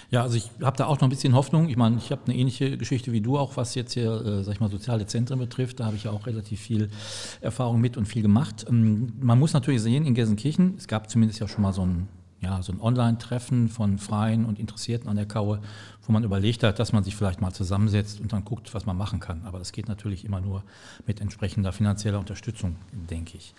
[0.09, 1.69] Ja, also ich habe da auch noch ein bisschen Hoffnung.
[1.69, 4.53] Ich meine, ich habe eine ähnliche Geschichte wie du auch, was jetzt hier, äh, sag
[4.53, 5.79] ich mal, soziale Zentren betrifft.
[5.79, 6.89] Da habe ich ja auch relativ viel
[7.41, 8.65] Erfahrung mit und viel gemacht.
[8.69, 12.07] Ähm, man muss natürlich sehen, in Gelsenkirchen, es gab zumindest ja schon mal so ein
[12.41, 15.59] ja, so ein Online-Treffen von Freien und Interessierten an der Kaue,
[16.05, 18.95] wo man überlegt hat, dass man sich vielleicht mal zusammensetzt und dann guckt, was man
[18.95, 19.41] machen kann.
[19.45, 20.63] Aber das geht natürlich immer nur
[21.07, 23.53] mit entsprechender finanzieller Unterstützung, denke ich.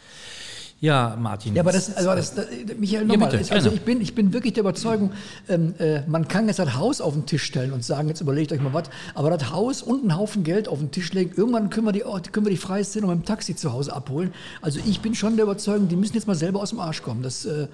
[0.80, 1.56] Ja, Martin.
[1.56, 2.46] Ja, aber das, also das, das
[2.78, 3.34] Michael, nochmal.
[3.34, 5.10] Ja, also ich bin, ich bin wirklich der Überzeugung,
[5.48, 8.52] ähm, äh, man kann jetzt das Haus auf den Tisch stellen und sagen, jetzt überlegt
[8.52, 11.68] euch mal was, aber das Haus und einen Haufen Geld auf den Tisch legen, irgendwann
[11.70, 14.32] können wir die, können wir die freie Szene mit dem Taxi zu Hause abholen.
[14.62, 17.24] Also ich bin schon der Überzeugung, die müssen jetzt mal selber aus dem Arsch kommen.
[17.24, 17.66] Das, äh,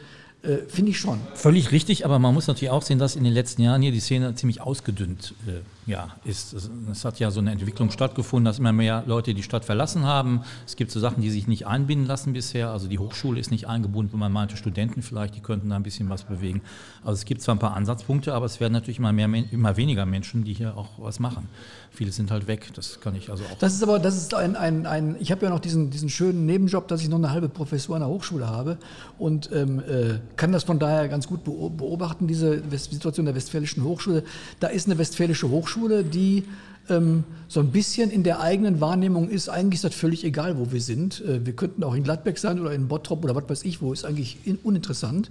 [0.44, 1.20] äh, Finde ich schon.
[1.34, 4.00] Völlig richtig, aber man muss natürlich auch sehen, dass in den letzten Jahren hier die
[4.00, 6.54] Szene ziemlich ausgedünnt äh, ja, ist.
[6.90, 10.42] Es hat ja so eine Entwicklung stattgefunden, dass immer mehr Leute die Stadt verlassen haben.
[10.66, 12.70] Es gibt so Sachen, die sich nicht einbinden lassen bisher.
[12.70, 15.82] Also die Hochschule ist nicht eingebunden, wo man meinte, Studenten vielleicht, die könnten da ein
[15.82, 16.60] bisschen was bewegen.
[17.02, 20.04] Also es gibt zwar ein paar Ansatzpunkte, aber es werden natürlich immer, mehr, immer weniger
[20.04, 21.48] Menschen, die hier auch was machen.
[21.94, 23.58] Viele sind halt weg, das kann ich also auch.
[23.58, 26.44] Das ist aber, das ist ein, ein, ein ich habe ja noch diesen, diesen schönen
[26.44, 28.78] Nebenjob, dass ich noch eine halbe Professur an der Hochschule habe
[29.16, 34.24] und ähm, äh, kann das von daher ganz gut beobachten, diese Situation der Westfälischen Hochschule.
[34.58, 36.42] Da ist eine Westfälische Hochschule, die
[36.88, 40.72] ähm, so ein bisschen in der eigenen Wahrnehmung ist, eigentlich ist das völlig egal, wo
[40.72, 41.20] wir sind.
[41.20, 43.92] Äh, wir könnten auch in Gladbeck sein oder in Bottrop oder was weiß ich wo,
[43.92, 45.30] ist eigentlich in, uninteressant.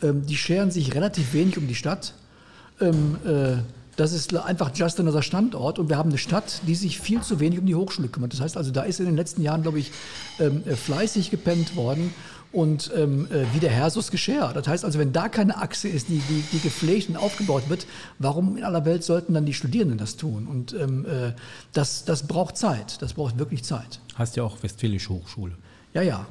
[0.00, 2.14] Ähm, die scheren sich relativ wenig um die Stadt.
[3.96, 7.40] Das ist einfach just another Standort und wir haben eine Stadt, die sich viel zu
[7.40, 8.32] wenig um die Hochschule kümmert.
[8.32, 9.92] Das heißt also, da ist in den letzten Jahren, glaube ich,
[10.40, 12.12] ähm, äh, fleißig gepennt worden
[12.54, 14.52] und ähm, äh, wie der Hersus Geschirr.
[14.54, 17.86] Das heißt also, wenn da keine Achse ist, die, die, die gepflegt und aufgebaut wird,
[18.18, 20.46] warum in aller Welt sollten dann die Studierenden das tun?
[20.46, 21.32] Und ähm, äh,
[21.72, 24.00] das, das braucht Zeit, das braucht wirklich Zeit.
[24.16, 25.52] Heißt ja auch Westfälische Hochschule.
[25.92, 26.26] Ja, ja.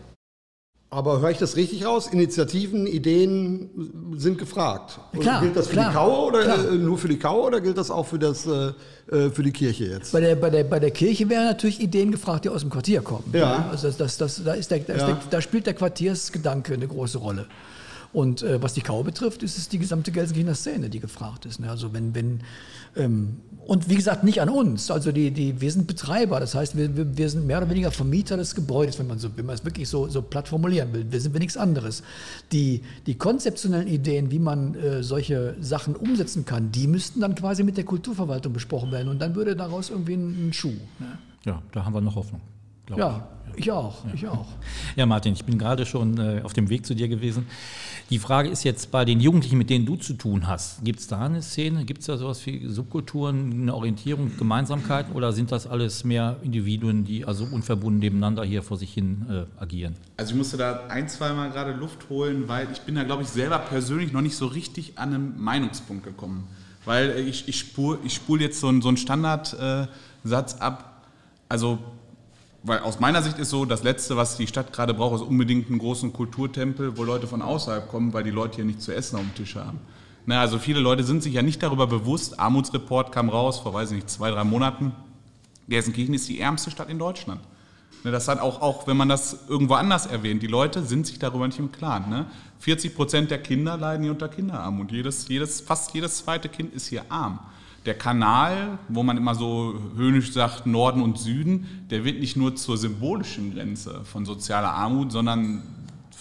[0.93, 2.07] Aber höre ich das richtig raus?
[2.07, 4.99] Initiativen, Ideen sind gefragt.
[5.19, 7.79] Klar, gilt das für klar, die Kaue oder äh, nur für die Kaue oder gilt
[7.79, 8.73] das auch für, das, äh,
[9.11, 10.11] äh, für die Kirche jetzt?
[10.11, 13.01] Bei der, bei, der, bei der Kirche wären natürlich Ideen gefragt, die aus dem Quartier
[13.01, 13.23] kommen.
[13.33, 13.69] Ja.
[13.71, 16.87] Also das, das, das, da, ist der, da, ist der, da spielt der Quartiersgedanke eine
[16.87, 17.47] große Rolle.
[18.13, 21.59] Und äh, was die Kau betrifft, ist es die gesamte Gelsenkirchener Szene, die gefragt ist.
[21.59, 21.71] Ne?
[21.71, 22.41] Also wenn, wenn
[22.95, 24.91] ähm, und wie gesagt, nicht an uns.
[24.91, 28.35] Also die, die, wir sind Betreiber, das heißt, wir, wir, sind mehr oder weniger Vermieter
[28.35, 31.05] des Gebäudes, wenn man, so, wenn man es wirklich so, so platt formulieren will.
[31.09, 32.03] Wir sind wir nichts anderes.
[32.51, 37.63] Die, die konzeptionellen Ideen, wie man äh, solche Sachen umsetzen kann, die müssten dann quasi
[37.63, 40.73] mit der Kulturverwaltung besprochen werden und dann würde daraus irgendwie ein, ein Schuh.
[40.99, 41.17] Ne?
[41.45, 42.41] Ja, da haben wir noch Hoffnung.
[42.95, 44.13] Ja, ich auch, ja.
[44.13, 44.47] ich auch.
[44.95, 47.47] Ja, Martin, ich bin gerade schon äh, auf dem Weg zu dir gewesen.
[48.09, 51.07] Die Frage ist jetzt bei den Jugendlichen, mit denen du zu tun hast, gibt es
[51.07, 55.65] da eine Szene, gibt es da sowas wie Subkulturen, eine Orientierung, Gemeinsamkeiten oder sind das
[55.65, 59.95] alles mehr Individuen, die also unverbunden nebeneinander hier vor sich hin äh, agieren?
[60.17, 63.29] Also ich musste da ein, zweimal gerade Luft holen, weil ich bin da, glaube ich,
[63.29, 66.47] selber persönlich noch nicht so richtig an einem Meinungspunkt gekommen.
[66.85, 71.07] Weil ich, ich spule ich spul jetzt so einen, so einen Standardsatz äh, ab.
[71.47, 71.79] Also
[72.63, 75.69] weil aus meiner Sicht ist so, das Letzte, was die Stadt gerade braucht, ist unbedingt
[75.69, 79.17] einen großen Kulturtempel, wo Leute von außerhalb kommen, weil die Leute hier nichts zu essen
[79.17, 79.79] auf dem Tisch haben.
[80.25, 82.39] Na, also viele Leute sind sich ja nicht darüber bewusst.
[82.39, 84.93] Armutsreport kam raus vor, weiß ich nicht, zwei, drei Monaten.
[85.67, 87.41] Gelsenkirchen ist die ärmste Stadt in Deutschland.
[88.05, 91.19] Ne, das hat auch, auch, wenn man das irgendwo anders erwähnt, die Leute sind sich
[91.19, 92.09] darüber nicht im Klaren.
[92.09, 92.27] Ne?
[92.59, 94.89] 40 Prozent der Kinder leiden hier unter Kinderarmut.
[94.93, 97.39] Jedes, jedes, fast jedes zweite Kind ist hier arm
[97.85, 102.55] der Kanal, wo man immer so höhnisch sagt Norden und Süden, der wird nicht nur
[102.55, 105.63] zur symbolischen Grenze von sozialer Armut, sondern,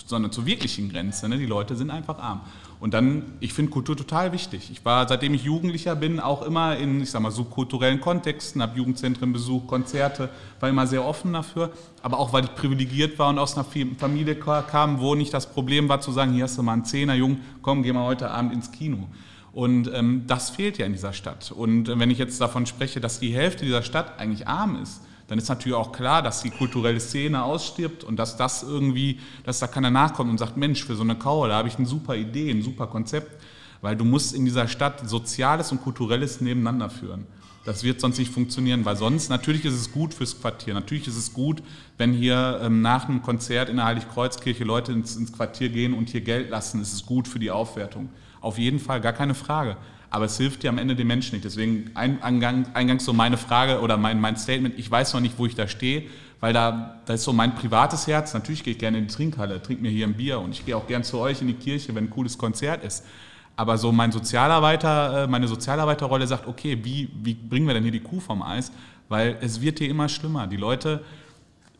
[0.06, 1.28] sondern zur wirklichen Grenze.
[1.28, 1.38] Ne?
[1.38, 2.40] Die Leute sind einfach arm.
[2.82, 4.68] Und dann, ich finde Kultur total wichtig.
[4.72, 8.76] Ich war, seitdem ich Jugendlicher bin, auch immer in, ich sag mal, subkulturellen Kontexten, habe
[8.76, 11.70] Jugendzentren besucht, Konzerte, war immer sehr offen dafür.
[12.02, 13.64] Aber auch, weil ich privilegiert war und aus einer
[13.98, 17.14] Familie kam, wo nicht das Problem war zu sagen, hier hast du mal einen Zehner,
[17.14, 19.06] Jung, komm, geh mal heute Abend ins Kino.
[19.52, 21.52] Und ähm, das fehlt ja in dieser Stadt.
[21.52, 25.02] Und äh, wenn ich jetzt davon spreche, dass die Hälfte dieser Stadt eigentlich arm ist,
[25.28, 29.60] dann ist natürlich auch klar, dass die kulturelle Szene ausstirbt und dass das irgendwie, dass
[29.60, 32.16] da keiner nachkommt und sagt, Mensch, für so eine Kauer, da habe ich eine super
[32.16, 33.42] Idee, ein super Konzept,
[33.80, 37.26] weil du musst in dieser Stadt Soziales und Kulturelles nebeneinander führen.
[37.64, 40.74] Das wird sonst nicht funktionieren, weil sonst, natürlich ist es gut fürs Quartier.
[40.74, 41.62] Natürlich ist es gut,
[41.96, 46.08] wenn hier ähm, nach einem Konzert in der Heiligkreuzkirche Leute ins, ins Quartier gehen und
[46.08, 46.80] hier Geld lassen.
[46.80, 48.08] Es ist gut für die Aufwertung.
[48.42, 49.76] Auf jeden Fall, gar keine Frage.
[50.10, 51.44] Aber es hilft dir am Ende den Menschen nicht.
[51.44, 55.46] Deswegen eingang, eingangs so meine Frage oder mein, mein Statement, ich weiß noch nicht, wo
[55.46, 56.02] ich da stehe,
[56.40, 58.34] weil da, da ist so mein privates Herz.
[58.34, 60.76] Natürlich gehe ich gerne in die Trinkhalle, trinke mir hier ein Bier und ich gehe
[60.76, 63.06] auch gern zu euch in die Kirche, wenn ein cooles Konzert ist.
[63.54, 67.92] Aber so mein Sozialarbeiter, äh, meine Sozialarbeiterrolle sagt, okay, wie, wie bringen wir denn hier
[67.92, 68.72] die Kuh vom Eis?
[69.08, 70.46] Weil es wird hier immer schlimmer.
[70.46, 71.04] Die Leute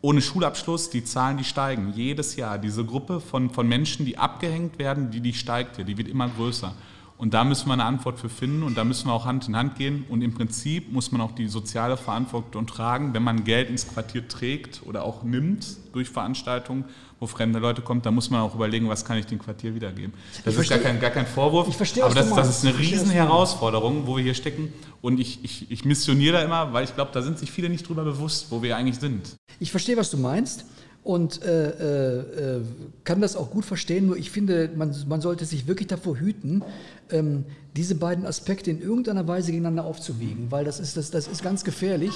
[0.02, 2.58] ohne Schulabschluss, die Zahlen, die steigen jedes Jahr.
[2.58, 6.28] Diese Gruppe von, von Menschen, die abgehängt werden, die, die steigt hier, die wird immer
[6.28, 6.74] größer.
[7.18, 9.56] Und da müssen wir eine Antwort für finden und da müssen wir auch Hand in
[9.56, 10.04] Hand gehen.
[10.08, 14.26] Und im Prinzip muss man auch die soziale Verantwortung tragen, wenn man Geld ins Quartier
[14.26, 16.84] trägt oder auch nimmt durch Veranstaltungen,
[17.22, 20.12] wo fremde Leute kommen, da muss man auch überlegen, was kann ich dem Quartier wiedergeben.
[20.44, 22.76] Das ich ist gar kein, gar kein Vorwurf, ich verstehe, aber das, das ist eine
[22.76, 24.72] riesen Herausforderung, wo wir hier stecken.
[25.00, 27.88] Und ich, ich, ich missioniere da immer, weil ich glaube, da sind sich viele nicht
[27.88, 29.37] drüber bewusst, wo wir eigentlich sind.
[29.61, 30.64] Ich verstehe, was du meinst
[31.04, 32.61] und äh, äh, äh,
[33.04, 36.64] kann das auch gut verstehen, nur ich finde, man, man sollte sich wirklich davor hüten,
[37.11, 37.44] ähm,
[37.76, 41.62] diese beiden Aspekte in irgendeiner Weise gegeneinander aufzuwiegen, weil das ist, das, das ist ganz
[41.62, 42.14] gefährlich.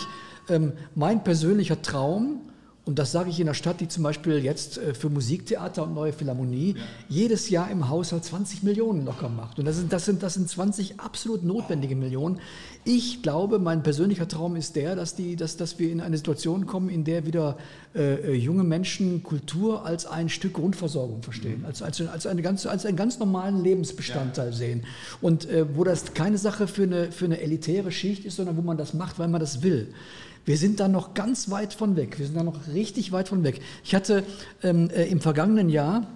[0.48, 2.40] Ähm, mein persönlicher Traum,
[2.86, 5.92] und das sage ich in einer Stadt, die zum Beispiel jetzt äh, für Musiktheater und
[5.92, 6.82] neue Philharmonie ja.
[7.08, 9.58] jedes Jahr im Haushalt 20 Millionen locker macht.
[9.58, 12.38] Und das sind, das, sind, das sind 20 absolut notwendige Millionen.
[12.84, 16.66] Ich glaube, mein persönlicher Traum ist der, dass, die, dass, dass wir in eine Situation
[16.66, 17.56] kommen, in der wieder
[17.92, 22.66] äh, äh junge Menschen Kultur als ein Stück Grundversorgung verstehen, als, als, als, eine ganz,
[22.66, 24.56] als einen ganz normalen Lebensbestandteil ja.
[24.56, 24.84] sehen.
[25.20, 28.62] Und äh, wo das keine Sache für eine, für eine elitäre Schicht ist, sondern wo
[28.62, 29.92] man das macht, weil man das will.
[30.46, 32.18] Wir sind da noch ganz weit von weg.
[32.18, 33.60] Wir sind da noch richtig weit von weg.
[33.82, 34.22] Ich hatte
[34.62, 36.06] ähm, äh, im vergangenen Jahr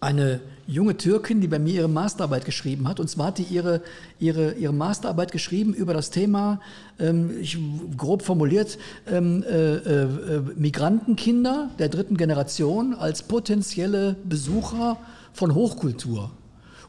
[0.00, 3.00] eine junge Türkin, die bei mir ihre Masterarbeit geschrieben hat.
[3.00, 3.82] Und zwar hat die ihre,
[4.20, 6.60] ihre, ihre Masterarbeit geschrieben über das Thema,
[7.00, 7.58] ähm, ich,
[7.96, 8.78] grob formuliert,
[9.10, 14.98] ähm, äh, äh, Migrantenkinder der dritten Generation als potenzielle Besucher
[15.32, 16.30] von Hochkultur.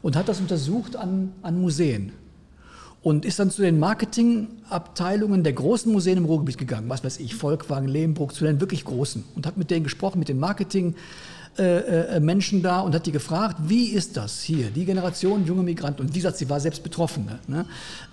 [0.02, 2.12] Und hat das untersucht an, an Museen
[3.02, 7.34] und ist dann zu den Marketingabteilungen der großen Museen im Ruhrgebiet gegangen, was weiß ich,
[7.34, 9.24] Volkwang, Lehmbruck, zu den wirklich großen.
[9.34, 10.98] Und hat mit denen gesprochen, mit den Marketingmenschen
[11.56, 16.02] äh, äh, da und hat die gefragt, wie ist das hier, die Generation junge Migranten
[16.02, 17.64] und wie gesagt, sie war selbst Betroffene, ne?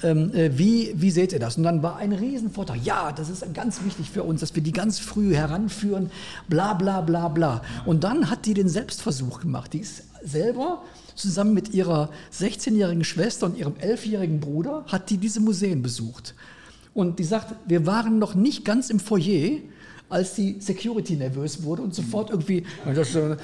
[0.03, 1.57] ähm, äh, wie, wie seht ihr das?
[1.57, 4.71] Und dann war ein Riesenvortrag, ja, das ist ganz wichtig für uns, dass wir die
[4.71, 6.11] ganz früh heranführen,
[6.47, 7.61] bla bla bla bla.
[7.85, 10.81] Und dann hat die den Selbstversuch gemacht, die ist selber
[11.17, 16.35] zusammen mit ihrer 16-jährigen Schwester und ihrem 11-jährigen Bruder hat die diese Museen besucht.
[16.93, 19.59] Und die sagt, wir waren noch nicht ganz im Foyer,
[20.09, 22.63] als die Security nervös wurde und sofort irgendwie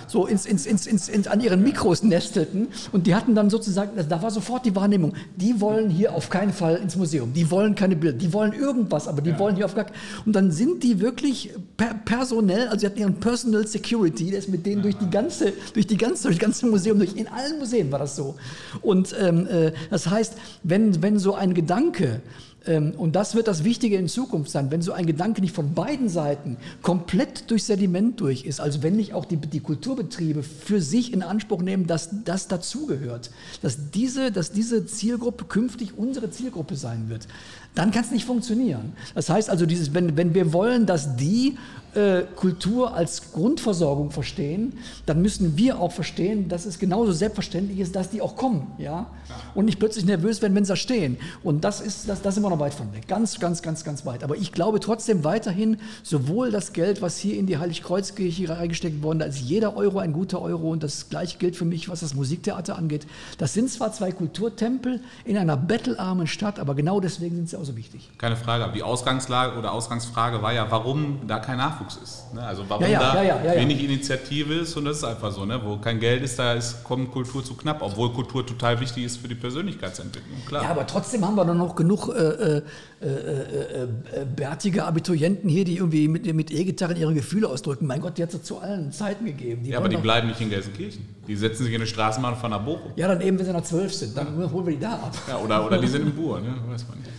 [0.07, 2.67] so ins, ins, ins, ins, an ihren Mikros nestelten.
[2.91, 6.53] Und die hatten dann sozusagen, da war sofort die Wahrnehmung, die wollen hier auf keinen
[6.53, 9.39] Fall ins Museum, die wollen keine Bilder, die wollen irgendwas, aber die ja.
[9.39, 12.99] wollen hier auf gar keinen Und dann sind die wirklich per personell, also sie hatten
[12.99, 16.45] ihren Personal Security, der ist mit denen durch die ganze, durch die ganze, durch das
[16.45, 18.35] ganze Museum, durch, in allen Museen war das so.
[18.81, 22.21] Und ähm, äh, das heißt, wenn, wenn so ein Gedanke,
[22.65, 26.07] und das wird das Wichtige in Zukunft sein, wenn so ein Gedanke nicht von beiden
[26.07, 31.11] Seiten komplett durch Sediment durch ist, also wenn nicht auch die, die Kulturbetriebe für sich
[31.11, 37.09] in Anspruch nehmen, dass das dazugehört, dass diese, dass diese Zielgruppe künftig unsere Zielgruppe sein
[37.09, 37.27] wird,
[37.75, 38.93] dann kann es nicht funktionieren.
[39.13, 41.57] Das heißt also, dieses, wenn, wenn wir wollen, dass die
[41.95, 44.73] äh, Kultur als Grundversorgung verstehen,
[45.05, 48.71] dann müssen wir auch verstehen, dass es genauso selbstverständlich ist, dass die auch kommen.
[48.77, 49.07] Ja?
[49.55, 51.17] Und nicht plötzlich nervös werden, wenn sie da stehen.
[51.43, 53.07] Und das ist, das, das sind wir noch weit von weg.
[53.07, 54.23] Ganz, ganz, ganz, ganz weit.
[54.23, 59.19] Aber ich glaube trotzdem weiterhin, sowohl das Geld, was hier in die Heiligkreuzkirche reingesteckt worden,
[59.19, 60.71] da ist jeder Euro ein guter Euro.
[60.71, 63.05] Und das gleiche gilt für mich, was das Musiktheater angeht.
[63.37, 67.65] Das sind zwar zwei Kulturtempel in einer bettelarmen Stadt, aber genau deswegen sind sie auch
[67.65, 68.09] so wichtig.
[68.17, 68.63] Keine Frage.
[68.63, 72.33] Aber die Ausgangslage oder Ausgangsfrage war ja, warum da kein Nachwuchs Nachwuchs ist.
[72.33, 72.41] Ne?
[72.41, 75.45] Also warum ja, ja, da ja, wenig Initiative ist und das ist einfach so.
[75.45, 75.59] Ne?
[75.63, 79.17] Wo kein Geld ist, da ist, kommt Kultur zu knapp, obwohl Kultur total wichtig ist
[79.17, 80.37] für die Persönlichkeitsentwicklung.
[80.45, 80.63] Klar.
[80.63, 82.61] Ja, aber trotzdem haben wir doch noch genug äh, äh,
[83.01, 83.87] äh, äh,
[84.35, 87.87] bärtige Abiturienten hier, die irgendwie mit, mit E-Gitarren ihre Gefühle ausdrücken.
[87.87, 89.63] Mein Gott, die hat es zu allen Zeiten gegeben.
[89.63, 91.13] Die ja, aber die bleiben nicht in Gelsenkirchen.
[91.27, 92.91] Die setzen sich in eine Straßenbahn von nach Bochum.
[92.95, 95.15] Ja, dann eben, wenn sie nach zwölf sind, dann holen wir die da ab.
[95.27, 96.53] Ja, oder, oder die sind im Bur, ne?
[96.67, 97.09] weiß man nicht.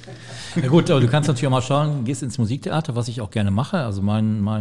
[0.57, 3.31] Na gut, aber du kannst natürlich auch mal schauen, gehst ins Musiktheater, was ich auch
[3.31, 3.79] gerne mache.
[3.79, 4.54] Also mein, mein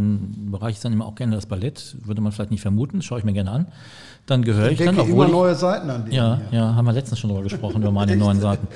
[0.52, 3.26] Bereich ist dann immer auch gerne das Ballett, würde man vielleicht nicht vermuten, schaue ich
[3.26, 3.68] mir gerne an.
[4.26, 4.98] Dann gehöre ich, ich dann.
[5.00, 6.16] Obwohl immer neue Seiten an die.
[6.16, 8.68] Ja, ja, haben wir letztens schon darüber gesprochen, über meine neuen Seiten.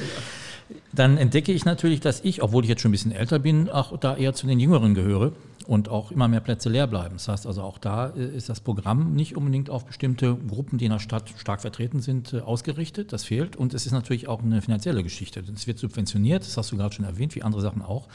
[0.93, 3.97] Dann entdecke ich natürlich, dass ich, obwohl ich jetzt schon ein bisschen älter bin, auch
[3.97, 5.31] da eher zu den Jüngeren gehöre
[5.67, 7.15] und auch immer mehr Plätze leer bleiben.
[7.15, 10.85] Das heißt also auch da äh, ist das Programm nicht unbedingt auf bestimmte Gruppen, die
[10.85, 13.13] in der Stadt stark vertreten sind, äh, ausgerichtet.
[13.13, 13.55] Das fehlt.
[13.55, 15.43] Und es ist natürlich auch eine finanzielle Geschichte.
[15.53, 18.07] Es wird subventioniert, das hast du gerade schon erwähnt, wie andere Sachen auch.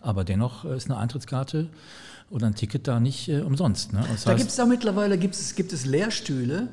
[0.00, 1.68] Aber dennoch ist eine Eintrittskarte
[2.30, 3.92] oder ein Ticket da nicht äh, umsonst.
[3.92, 4.04] Ne?
[4.10, 6.68] Das da gibt es da mittlerweile gibt es, gibt es Lehrstühle,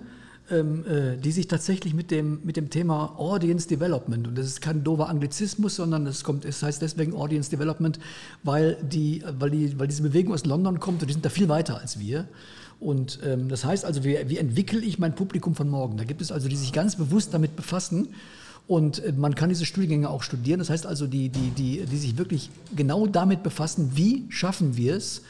[0.52, 4.62] ähm, äh, die sich tatsächlich mit dem, mit dem Thema Audience Development, und das ist
[4.62, 8.00] kein dover Anglizismus, sondern es, kommt, es heißt deswegen Audience Development,
[8.44, 11.50] weil, die, weil, die, weil diese Bewegung aus London kommt und die sind da viel
[11.50, 12.28] weiter als wir.
[12.80, 15.98] Und ähm, das heißt also, wie, wie entwickle ich mein Publikum von morgen?
[15.98, 18.10] Da gibt es also, die sich ganz bewusst damit befassen.
[18.68, 20.60] Und äh, man kann diese Studiengänge auch studieren.
[20.60, 24.96] Das heißt also, die, die, die, die sich wirklich genau damit befassen, wie schaffen wir
[24.96, 25.24] es,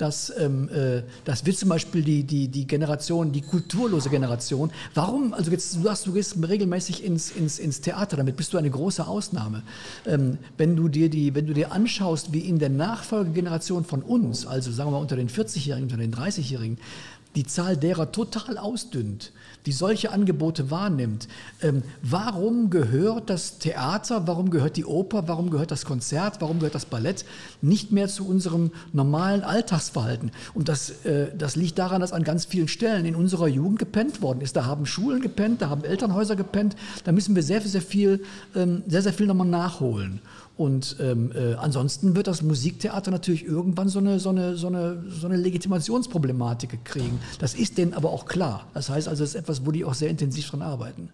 [0.00, 5.34] dass, ähm, äh, dass wir zum Beispiel die, die, die Generation, die kulturlose Generation, warum,
[5.34, 8.70] also jetzt, du, hast, du gehst regelmäßig ins, ins, ins Theater, damit bist du eine
[8.70, 9.62] große Ausnahme.
[10.06, 14.46] Ähm, wenn, du dir die, wenn du dir anschaust, wie in der Nachfolgegeneration von uns,
[14.46, 16.78] also sagen wir mal unter den 40-Jährigen, unter den 30-Jährigen,
[17.36, 19.32] die Zahl derer total ausdünnt,
[19.66, 21.28] die solche Angebote wahrnimmt.
[21.62, 26.74] Ähm, warum gehört das Theater, warum gehört die Oper, warum gehört das Konzert, warum gehört
[26.74, 27.24] das Ballett
[27.60, 30.30] nicht mehr zu unserem normalen Alltagsverhalten?
[30.54, 34.22] Und das, äh, das liegt daran, dass an ganz vielen Stellen in unserer Jugend gepennt
[34.22, 34.56] worden ist.
[34.56, 36.76] Da haben Schulen gepennt, da haben Elternhäuser gepennt.
[37.04, 38.22] Da müssen wir sehr, sehr viel,
[38.54, 40.20] ähm, sehr, sehr viel nochmal nachholen.
[40.60, 45.02] Und ähm, äh, ansonsten wird das Musiktheater natürlich irgendwann so eine, so, eine, so, eine,
[45.08, 47.18] so eine Legitimationsproblematik kriegen.
[47.38, 48.66] Das ist denen aber auch klar.
[48.74, 51.08] Das heißt also, es ist etwas, wo die auch sehr intensiv dran arbeiten.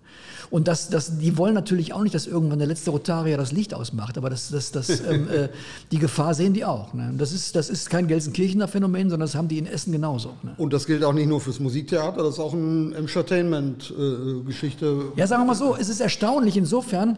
[0.50, 3.72] Und das, das, die wollen natürlich auch nicht, dass irgendwann der letzte Rotarier das Licht
[3.72, 5.48] ausmacht, aber das, das, das, ähm, äh,
[5.92, 6.92] die Gefahr sehen die auch.
[6.92, 7.14] Ne?
[7.16, 10.30] Das, ist, das ist kein Gelsenkirchener Phänomen, sondern das haben die in Essen genauso.
[10.42, 10.54] Ne?
[10.56, 15.12] Und das gilt auch nicht nur fürs Musiktheater, das ist auch eine Entertainment-Geschichte.
[15.14, 17.16] Äh, ja, sagen wir mal so, es ist erstaunlich insofern,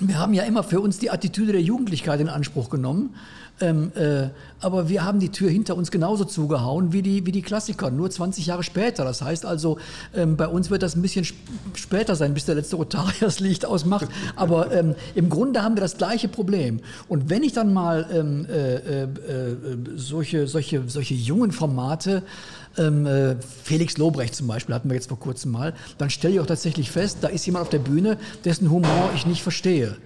[0.00, 3.14] wir haben ja immer für uns die Attitüde der Jugendlichkeit in Anspruch genommen.
[3.60, 7.42] Ähm, äh, aber wir haben die Tür hinter uns genauso zugehauen wie die, wie die
[7.42, 9.04] Klassiker, nur 20 Jahre später.
[9.04, 9.78] Das heißt also,
[10.14, 11.36] ähm, bei uns wird das ein bisschen sp
[11.74, 14.08] später sein, bis der letzte Rotarier das Licht ausmacht.
[14.34, 16.80] Aber ähm, im Grunde haben wir das gleiche Problem.
[17.08, 19.08] Und wenn ich dann mal ähm, äh, äh, äh,
[19.96, 22.22] solche, solche, solche jungen Formate äh,
[23.64, 26.90] Felix Lobrecht zum Beispiel hatten wir jetzt vor kurzem mal, dann stelle ich auch tatsächlich
[26.90, 29.96] fest, da ist jemand auf der Bühne, dessen Humor ich nicht verstehe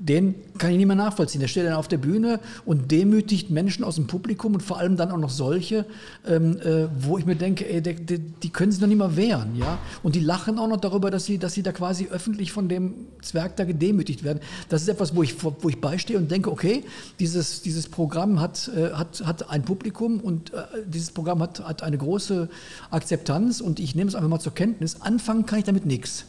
[0.00, 1.42] den kann ich nicht mehr nachvollziehen.
[1.42, 4.96] Der steht dann auf der Bühne und demütigt Menschen aus dem Publikum und vor allem
[4.96, 5.84] dann auch noch solche,
[6.26, 9.16] ähm, äh, wo ich mir denke, ey, die, die, die, können sich noch nicht mal
[9.16, 9.56] wehren.
[9.56, 9.78] Ja?
[10.02, 12.94] Und die lachen auch noch darüber, dass sie, dass sie da quasi öffentlich von dem
[13.20, 14.40] Zwerg da gedemütigt werden.
[14.70, 16.82] Das ist etwas, wo ich, wo ich beistehe und denke, okay,
[17.18, 21.82] dieses, dieses Programm hat, äh, hat, hat ein Publikum und äh, dieses Programm hat, hat
[21.82, 22.48] eine große
[22.90, 25.02] Akzeptanz und ich nehme es einfach mal zur Kenntnis.
[25.02, 26.24] Anfangen kann ich damit nichts.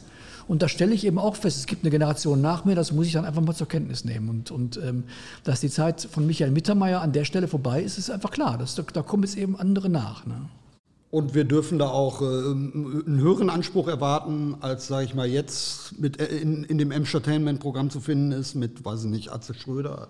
[0.52, 3.06] Und da stelle ich eben auch fest, es gibt eine Generation nach mir, das muss
[3.06, 4.28] ich dann einfach mal zur Kenntnis nehmen.
[4.28, 5.04] Und, und ähm,
[5.44, 8.58] dass die Zeit von Michael Mittermeier an der Stelle vorbei ist, ist einfach klar.
[8.58, 10.26] Das, da, da kommen jetzt eben andere nach.
[10.26, 10.50] Ne?
[11.10, 15.98] Und wir dürfen da auch äh, einen höheren Anspruch erwarten, als, sage ich mal, jetzt
[15.98, 20.08] mit, äh, in, in dem Entertainment-Programm zu finden ist, mit, weiß ich nicht, Atze Schröder,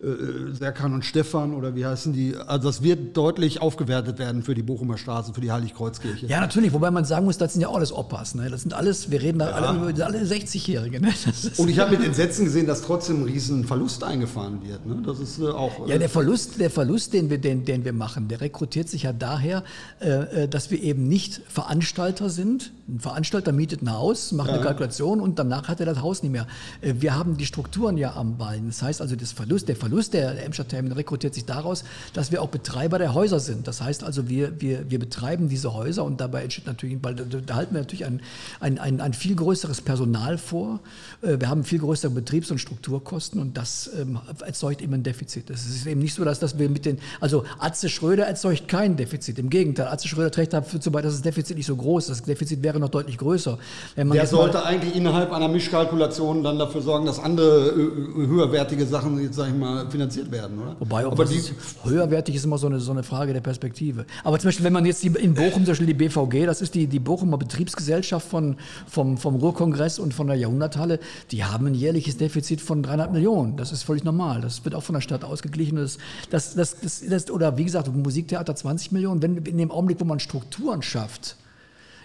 [0.00, 2.36] Serkan und Stefan oder wie heißen die?
[2.36, 6.26] Also das wird deutlich aufgewertet werden für die Bochumer Straße, für die Heiligkreuzkirche.
[6.26, 8.36] Ja, natürlich, wobei man sagen muss, das sind ja auch alles Opas.
[8.36, 8.48] Ne?
[8.48, 9.56] Das sind alles, wir reden da ja.
[9.56, 11.00] alle über alle 60-Jährige.
[11.00, 11.12] Ne?
[11.56, 14.86] Und ich habe mit Entsetzen gesehen, dass trotzdem ein riesen Verlust eingefahren wird.
[14.86, 15.02] Ne?
[15.04, 15.88] Das ist äh, auch.
[15.88, 19.02] Äh ja, der Verlust, der Verlust, den wir, den, den wir machen, der rekrutiert sich
[19.02, 19.64] ja daher,
[20.00, 22.70] äh, äh dass wir eben nicht Veranstalter sind.
[22.88, 24.54] Ein Veranstalter mietet ein Haus, macht ja.
[24.54, 26.46] eine Kalkulation und danach hat er das Haus nicht mehr.
[26.80, 28.66] Wir haben die Strukturen ja am Bein.
[28.68, 32.40] Das heißt also, das Verlust, der Verlust der, Emscher Termin rekrutiert sich daraus, dass wir
[32.40, 33.68] auch Betreiber der Häuser sind.
[33.68, 37.54] Das heißt also, wir, wir, wir betreiben diese Häuser und dabei entsteht natürlich, weil da
[37.54, 38.22] halten wir natürlich ein,
[38.60, 40.80] ein, ein, ein viel größeres Personal vor.
[41.20, 45.50] Äh, wir haben viel größere Betriebs- und Strukturkosten und das ähm, erzeugt eben ein Defizit.
[45.50, 48.96] Es ist eben nicht so, dass, dass wir mit den, also Atze Schröder erzeugt kein
[48.96, 49.38] Defizit.
[49.38, 52.20] Im Gegenteil, Atze Schröder trägt dazu bei, dass das Defizit nicht so groß ist.
[52.20, 53.58] Das Defizit wäre noch deutlich größer.
[53.96, 59.36] Der sollte eigentlich innerhalb einer Mischkalkulation dann dafür sorgen, dass andere äh, höherwertige Sachen, jetzt
[59.36, 60.76] sage ich mal, finanziert werden, oder?
[60.78, 61.40] Wobei, ob Aber die,
[61.84, 64.06] höherwertig ist immer so eine, so eine Frage der Perspektive.
[64.24, 66.74] Aber zum Beispiel, wenn man jetzt die, in Bochum zum Beispiel die BVG, das ist
[66.74, 71.74] die, die Bochumer Betriebsgesellschaft von, vom, vom Ruhrkongress und von der Jahrhunderthalle, die haben ein
[71.74, 73.56] jährliches Defizit von 300 Millionen.
[73.56, 74.40] Das ist völlig normal.
[74.40, 75.76] Das wird auch von der Stadt ausgeglichen.
[75.76, 75.98] Das,
[76.30, 79.22] das, das, das, das oder wie gesagt, Musiktheater 20 Millionen.
[79.22, 81.36] Wenn in dem Augenblick, wo man Strukturen schafft,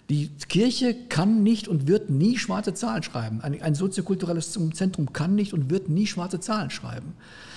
[0.09, 3.41] die Kirche kann nicht und wird nie schwarze Zahlen schreiben.
[3.41, 7.13] Ein, ein soziokulturelles Zentrum kann nicht und wird nie schwarze Zahlen schreiben.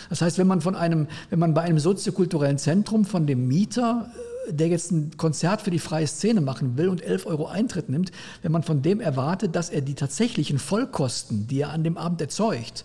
[0.09, 4.11] Das heißt, wenn man, von einem, wenn man bei einem soziokulturellen Zentrum von dem Mieter
[4.49, 8.13] der jetzt ein Konzert für die freie Szene machen will und 11 Euro Eintritt nimmt,
[8.43, 12.21] wenn man von dem erwartet, dass er die tatsächlichen Vollkosten, die er an dem Abend
[12.21, 12.85] erzeugt,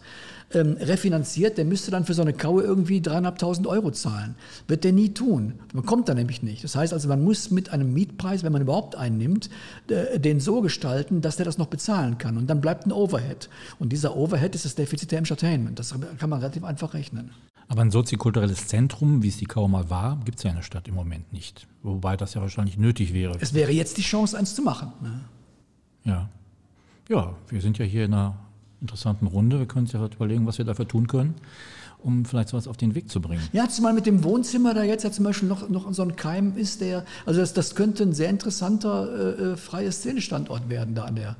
[0.54, 4.36] ähm, refinanziert, der müsste dann für so eine Kaue irgendwie dreieinhalbtausend Euro zahlen.
[4.68, 5.60] Wird der nie tun.
[5.74, 6.64] Man kommt da nämlich nicht.
[6.64, 9.50] Das heißt also, man muss mit einem Mietpreis, wenn man überhaupt einen nimmt,
[9.88, 12.38] äh, den so gestalten, dass der das noch bezahlen kann.
[12.38, 13.50] Und dann bleibt ein Overhead.
[13.80, 15.80] Und dieser Overhead ist das Defizit der Entertainment.
[15.80, 17.32] Das kann man relativ einfach rechnen.
[17.68, 20.64] Aber ein soziokulturelles Zentrum, wie es die Kau mal war, gibt es ja in der
[20.64, 21.68] Stadt im Moment nicht.
[21.84, 23.38] Wobei das ja wahrscheinlich nötig wäre.
[23.40, 24.92] Es wäre jetzt die Chance, eins zu machen.
[25.02, 25.22] Ne?
[26.04, 26.30] Ja.
[27.08, 28.36] Ja, wir sind ja hier in einer
[28.82, 29.60] interessanten Runde.
[29.60, 31.36] Wir können uns ja überlegen, was wir dafür tun können,
[32.00, 33.44] um vielleicht sowas auf den Weg zu bringen.
[33.54, 36.58] Ja, zumal mit dem Wohnzimmer da jetzt ja zum Beispiel noch, noch so ein Keim
[36.58, 41.04] ist, der, also das, das könnte ein sehr interessanter äh, äh freie Szene-Standort werden da
[41.04, 41.36] an der,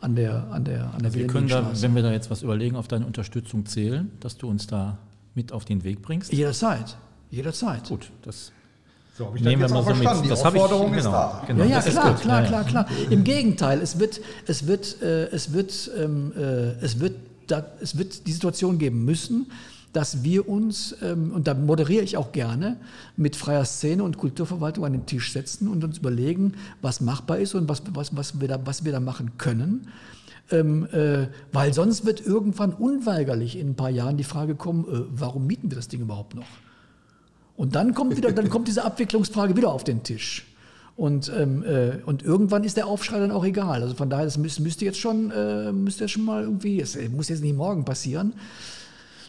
[0.00, 2.42] an der, an der, an der also Wir können da, wenn wir da jetzt was
[2.42, 4.98] überlegen, auf deine Unterstützung zählen, dass du uns da
[5.34, 6.32] mit auf den Weg bringst.
[6.32, 6.96] Jederzeit,
[7.30, 7.88] jederzeit.
[7.88, 8.52] Gut, das
[9.16, 10.22] so habe ich Nehmen das jetzt auch verstanden.
[10.24, 11.42] Die das Aufforderung ich, genau, ist da.
[11.46, 12.86] Genau, ja, ja, klar, klar, klar, klar.
[13.08, 17.14] Im Gegenteil, es wird, es wird, äh, es wird, ähm, äh, es wird
[17.46, 19.46] da, es wird die Situation geben müssen,
[19.94, 22.76] dass wir uns, ähm, und da moderiere ich auch gerne,
[23.16, 26.52] mit freier Szene und Kulturverwaltung an den Tisch setzen und uns überlegen,
[26.82, 29.88] was machbar ist und was, was, was, wir, da, was wir da machen können.
[30.50, 35.04] Ähm, äh, weil sonst wird irgendwann unweigerlich in ein paar Jahren die Frage kommen, äh,
[35.10, 36.44] warum mieten wir das Ding überhaupt noch?
[37.56, 40.46] Und dann kommt, wieder, dann kommt diese Abwicklungsfrage wieder auf den Tisch.
[40.96, 43.82] Und, ähm, äh, und irgendwann ist der Aufschrei dann auch egal.
[43.82, 46.96] Also von daher, das müsste, müsste jetzt schon, äh, müsste jetzt schon mal irgendwie, es
[47.10, 48.32] muss jetzt nicht morgen passieren.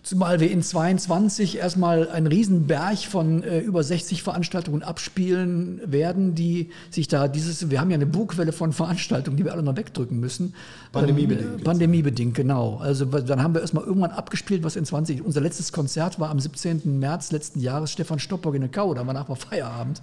[0.04, 6.70] Zumal wir in 22 erstmal einen Riesenberg von äh, über 60 Veranstaltungen abspielen werden, die
[6.90, 10.20] sich da dieses, wir haben ja eine Bugwelle von Veranstaltungen, die wir alle noch wegdrücken
[10.20, 10.54] müssen.
[10.92, 11.60] Pandemiebedingt.
[11.60, 12.78] Ähm, Pandemiebedingt, genau.
[12.78, 16.40] Also dann haben wir erstmal irgendwann abgespielt, was in 20, unser letztes Konzert war am
[16.40, 17.00] 17.
[17.00, 20.02] März letzten Jahres, Stefan Stoppock in der Kau, da war nachher Feierabend.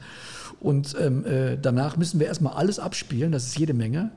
[0.60, 4.10] Und ähm, äh, danach müssen wir erstmal alles abspielen, das ist jede Menge.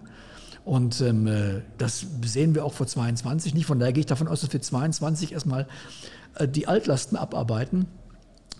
[0.68, 3.66] Und ähm, äh, das sehen wir auch vor 22 nicht.
[3.66, 5.66] Von daher gehe ich davon aus, dass wir 22 erstmal
[6.36, 7.86] äh, die Altlasten abarbeiten.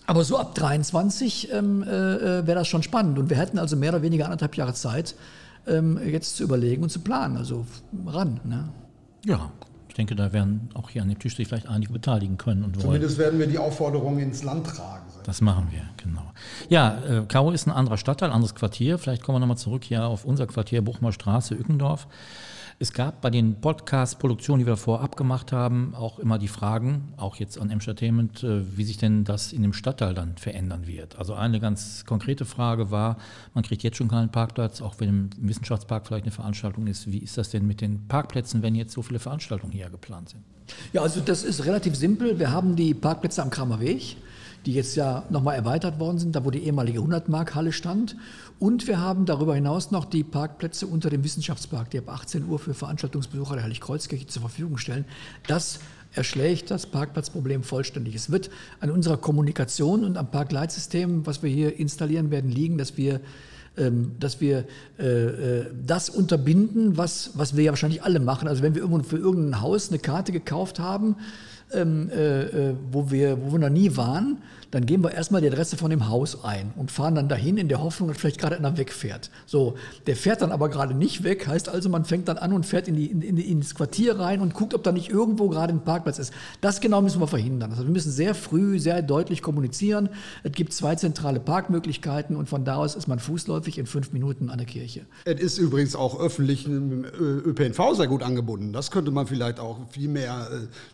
[0.06, 3.18] Aber so ab 23 ähm, äh, äh, wäre das schon spannend.
[3.18, 5.16] Und wir hätten also mehr oder weniger anderthalb Jahre Zeit,
[5.66, 7.36] ähm, jetzt zu überlegen und zu planen.
[7.36, 7.66] Also
[8.06, 8.40] ran.
[8.42, 8.70] Ne?
[9.26, 9.52] Ja,
[9.98, 12.64] denke, da werden auch hier an dem Tisch sich vielleicht einige beteiligen können.
[12.64, 13.26] Und Zumindest wollen.
[13.26, 15.04] werden wir die Aufforderungen ins Land tragen.
[15.24, 16.22] Das machen wir, genau.
[16.70, 18.96] Ja, äh, Kau ist ein anderer Stadtteil, anderes Quartier.
[18.96, 22.06] Vielleicht kommen wir nochmal zurück hier auf unser Quartier, Buchmer Straße, Ückendorf.
[22.80, 27.34] Es gab bei den Podcast-Produktionen, die wir vorab gemacht haben, auch immer die Fragen, auch
[27.34, 31.18] jetzt an Entertainment, äh, wie sich denn das in dem Stadtteil dann verändern wird.
[31.18, 33.16] Also eine ganz konkrete Frage war,
[33.52, 37.10] man kriegt jetzt schon keinen Parkplatz, auch wenn im Wissenschaftspark vielleicht eine Veranstaltung ist.
[37.10, 40.44] Wie ist das denn mit den Parkplätzen, wenn jetzt so viele Veranstaltungen hier geplant sind?
[40.92, 42.38] Ja, also das ist relativ simpel.
[42.38, 44.18] Wir haben die Parkplätze am Kramer Weg
[44.68, 48.16] die jetzt ja nochmal erweitert worden sind, da wo die ehemalige 100-Mark-Halle stand.
[48.58, 52.58] Und wir haben darüber hinaus noch die Parkplätze unter dem Wissenschaftspark, die ab 18 Uhr
[52.58, 55.06] für Veranstaltungsbesucher der Heiligkreuzkirche zur Verfügung stellen.
[55.46, 55.78] Das
[56.12, 58.14] erschlägt das Parkplatzproblem vollständig.
[58.14, 58.50] Es wird
[58.80, 63.22] an unserer Kommunikation und am Parkleitsystem, was wir hier installieren werden, liegen, dass wir
[63.78, 64.64] ähm, dass wir
[64.98, 68.48] äh, äh, das unterbinden, was, was wir ja wahrscheinlich alle machen.
[68.48, 71.16] Also wenn wir irgendwo für irgendein Haus eine Karte gekauft haben,
[71.72, 74.38] ähm, äh, wo, wir, wo wir noch nie waren,
[74.70, 77.68] dann geben wir erstmal die Adresse von dem Haus ein und fahren dann dahin in
[77.68, 79.30] der Hoffnung, dass vielleicht gerade einer wegfährt.
[79.46, 82.66] So, der fährt dann aber gerade nicht weg, heißt also, man fängt dann an und
[82.66, 85.72] fährt in die, in, in, ins Quartier rein und guckt, ob da nicht irgendwo gerade
[85.72, 86.32] ein Parkplatz ist.
[86.60, 87.70] Das genau müssen wir verhindern.
[87.70, 90.10] Also wir müssen sehr früh, sehr deutlich kommunizieren.
[90.42, 94.50] Es gibt zwei zentrale Parkmöglichkeiten und von da aus ist man fußläufig in fünf Minuten
[94.50, 95.06] an der Kirche.
[95.24, 98.72] Es ist übrigens auch öffentlich im ÖPNV sehr gut angebunden.
[98.72, 100.48] Das könnte man vielleicht auch viel mehr.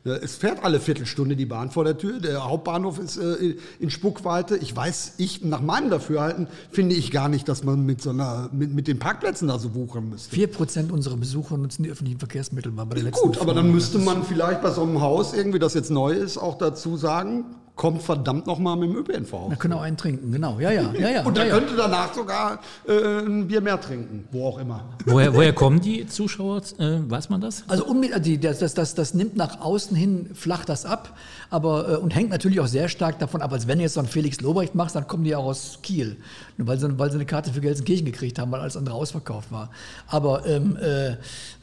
[0.05, 2.21] Äh, es fährt alle Viertelstunde die Bahn vor der Tür.
[2.21, 4.57] Der Hauptbahnhof ist äh, in Spuckweite.
[4.57, 8.49] Ich weiß, ich nach meinem Dafürhalten finde ich gar nicht, dass man mit so einer
[8.53, 10.35] mit, mit den Parkplätzen da so wuchern müsste.
[10.35, 12.77] Vier Prozent unserer Besucher nutzen die öffentlichen Verkehrsmittel.
[12.77, 15.59] War bei der letzten Gut, aber dann müsste man vielleicht bei so einem Haus irgendwie,
[15.59, 17.45] das jetzt neu ist, auch dazu sagen,
[17.77, 19.49] kommt verdammt nochmal mit dem ÖPNV.
[19.51, 20.61] Da können auch einen trinken, genau.
[20.61, 21.23] Ja, ja, ja, ja.
[21.25, 24.85] Und dann ja, könnte danach sogar äh, ein Bier mehr trinken, wo auch immer.
[25.05, 26.63] Woher, woher kommen die Zuschauer?
[26.79, 27.65] Äh, weiß man das?
[27.67, 27.93] Also
[28.41, 31.17] das, das, das, das nimmt nach außen hin, flacht das ab,
[31.51, 34.01] aber äh, und hängt natürlich auch sehr stark davon ab, als wenn du jetzt so
[34.01, 36.17] einen Felix Lobrecht machst, dann kommen die auch aus Kiel,
[36.59, 39.71] weil sie, weil sie eine Karte für Gelsenkirchen gekriegt haben, weil alles andere ausverkauft war.
[40.07, 41.17] Aber ähm, äh,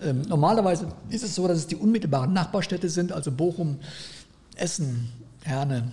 [0.04, 3.78] ähm, normalerweise ist es so, dass es die unmittelbaren Nachbarstädte sind, also Bochum,
[4.58, 5.10] Essen,
[5.44, 5.92] Herne,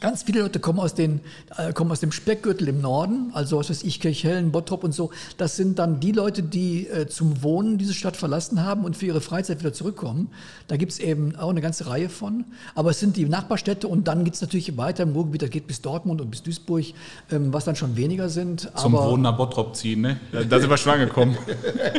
[0.00, 1.20] Ganz viele Leute kommen aus, den,
[1.56, 5.10] äh, kommen aus dem Speckgürtel im Norden, also was weiß ich, Kirchhellen, Bottrop und so.
[5.38, 9.06] Das sind dann die Leute, die äh, zum Wohnen diese Stadt verlassen haben und für
[9.06, 10.30] ihre Freizeit wieder zurückkommen.
[10.68, 12.44] Da gibt es eben auch eine ganze Reihe von.
[12.76, 15.66] Aber es sind die Nachbarstädte und dann gibt es natürlich weiter im Ruhrgebiet, das geht
[15.66, 16.84] bis Dortmund und bis Duisburg,
[17.32, 18.70] ähm, was dann schon weniger sind.
[18.76, 20.20] Zum Wohnen nach Bottrop ziehen, ne?
[20.48, 21.36] Da sind wir schwanger gekommen.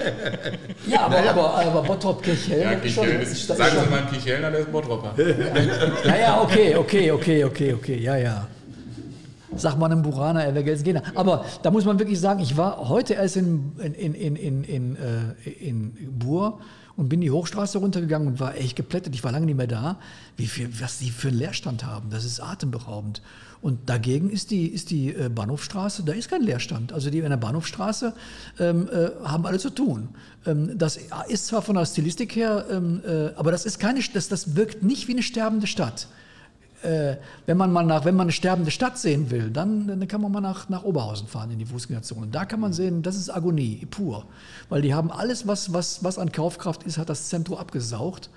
[0.88, 2.64] ja, aber, aber, aber Bottrop, Kirchhellen.
[2.64, 5.14] Ja, Kirchhellen ist, ist, sagen Sie mal einen Kirchhellner, der ist Bottropper.
[6.06, 8.48] ja, ja, okay, okay, okay, okay, okay okay, ja, ja.
[9.56, 11.12] Sag mal einem Buraner, er wäre Gelsenkirchener.
[11.16, 14.96] Aber da muss man wirklich sagen, ich war heute erst in, in, in, in, in,
[14.96, 16.60] äh, in Bur
[16.96, 19.16] und bin die Hochstraße runtergegangen und war echt geplättet.
[19.16, 19.98] Ich war lange nicht mehr da,
[20.38, 22.12] wie viel, was die für einen Leerstand haben.
[22.12, 23.24] Das ist atemberaubend.
[23.62, 26.94] Und dagegen ist die, ist die äh, Bahnhofstraße, da ist kein Leerstand.
[26.94, 28.14] Also die in der Bahnhofstraße
[28.60, 30.10] ähm, äh, haben alle zu tun.
[30.46, 34.30] Ähm, das ist zwar von der Stilistik her, ähm, äh, aber das ist keine, das,
[34.30, 36.08] das wirkt nicht wie eine sterbende Stadt
[36.84, 40.22] äh, wenn man mal nach, wenn man eine sterbende Stadt sehen will, dann, dann kann
[40.22, 42.28] man mal nach, nach Oberhausen fahren in die Fußgängerzone.
[42.32, 44.26] Da kann man sehen, das ist Agonie pur,
[44.70, 48.30] weil die haben alles, was, was, was an Kaufkraft ist, hat das Zentrum abgesaugt.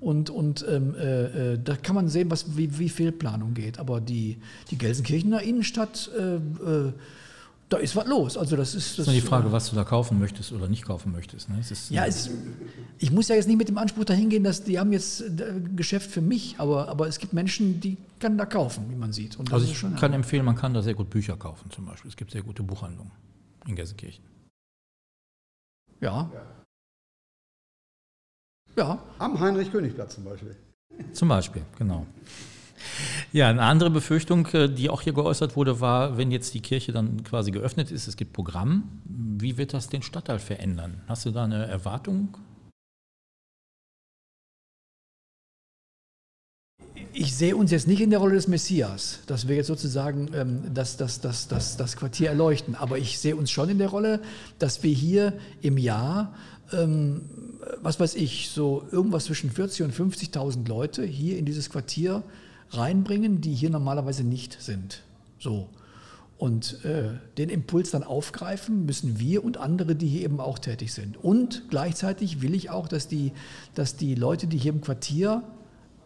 [0.00, 3.78] Und, und ähm, äh, äh da kann man sehen, was, wie, wie Fehlplanung geht.
[3.78, 4.38] Aber die,
[4.70, 6.92] die Gelsenkirchener Innenstadt äh, äh
[7.72, 8.36] da ist was los.
[8.36, 10.84] Also das ist, das ist nur die Frage, was du da kaufen möchtest oder nicht
[10.84, 11.48] kaufen möchtest.
[11.48, 11.58] Ne?
[11.58, 12.30] Ist, ja, es,
[12.98, 15.60] ich muss ja jetzt nicht mit dem Anspruch dahin gehen, dass die haben jetzt äh,
[15.74, 19.38] Geschäft für mich, aber, aber es gibt Menschen, die können da kaufen, wie man sieht.
[19.50, 20.16] also ich schon, kann ja.
[20.16, 22.10] empfehlen, man kann da sehr gut Bücher kaufen zum Beispiel.
[22.10, 23.12] Es gibt sehr gute Buchhandlungen
[23.66, 24.24] in Gelsenkirchen.
[26.00, 26.30] Ja.
[28.76, 29.02] Ja.
[29.18, 30.56] Am Heinrich-König-Platz zum Beispiel.
[31.12, 32.06] Zum Beispiel, genau.
[33.32, 36.92] Ja, eine andere Befürchtung, äh, die auch hier geäußert wurde, war, wenn jetzt die Kirche
[36.92, 41.00] dann quasi geöffnet ist, es gibt Programm, wie wird das den Stadtteil verändern?
[41.08, 42.36] Hast du da eine Erwartung?
[47.14, 50.62] Ich sehe uns jetzt nicht in der Rolle des Messias, dass wir jetzt sozusagen ähm,
[50.72, 52.74] das, das, das, das, das Quartier erleuchten.
[52.74, 54.20] Aber ich sehe uns schon in der Rolle,
[54.58, 56.34] dass wir hier im Jahr,
[56.72, 57.22] ähm,
[57.82, 62.22] was weiß ich, so irgendwas zwischen 40.000 und 50.000 Leute hier in dieses Quartier
[62.72, 65.02] reinbringen, die hier normalerweise nicht sind.
[65.38, 65.68] So.
[66.38, 70.92] Und äh, den Impuls dann aufgreifen müssen wir und andere, die hier eben auch tätig
[70.92, 71.16] sind.
[71.16, 73.32] Und gleichzeitig will ich auch, dass die,
[73.74, 75.44] dass die Leute, die hier im Quartier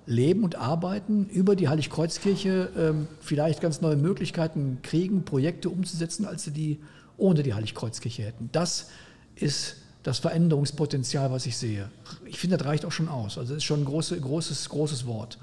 [0.05, 6.45] leben und arbeiten, über die Heiligkreuzkirche ähm, vielleicht ganz neue Möglichkeiten kriegen, Projekte umzusetzen, als
[6.45, 6.81] sie die
[7.17, 8.51] ohne die Heiligkreuzkirche hätten.
[8.53, 8.91] Das
[9.37, 11.91] ist das Veränderungspotenzial, was ich sehe.
[12.27, 13.39] Ich finde, das reicht auch schon aus.
[13.39, 15.39] Also das ist schon ein große, großes, großes Wort.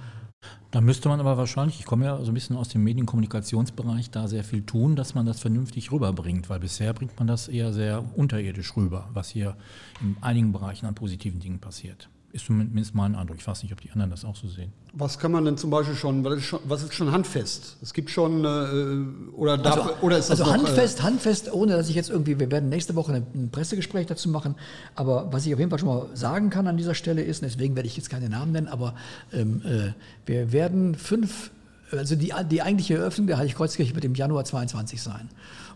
[0.71, 4.27] Da müsste man aber wahrscheinlich, ich komme ja so ein bisschen aus dem Medienkommunikationsbereich, da
[4.27, 8.03] sehr viel tun, dass man das vernünftig rüberbringt, weil bisher bringt man das eher sehr
[8.15, 9.55] unterirdisch rüber, was hier
[10.01, 12.09] in einigen Bereichen an positiven Dingen passiert.
[12.33, 13.37] Ist zumindest mein Eindruck.
[13.37, 14.73] Ich weiß nicht, ob die anderen das auch so sehen.
[14.93, 17.77] Was kann man denn zum Beispiel schon, was ist schon, was ist schon handfest?
[17.79, 21.03] Es gibt schon, äh, oder, darf, also, oder ist das Also noch, äh, handfest, äh,
[21.03, 24.55] handfest, ohne dass ich jetzt irgendwie, wir werden nächste Woche ein Pressegespräch dazu machen,
[24.95, 27.75] aber was ich auf jeden Fall schon mal sagen kann an dieser Stelle ist, deswegen
[27.75, 28.95] werde ich jetzt keine Namen nennen, aber
[29.31, 29.93] ähm, äh,
[30.25, 31.51] wir werden fünf,
[31.91, 35.29] also die, die eigentliche Eröffnung der Heiligkreuzkirche wird im Januar 22 sein.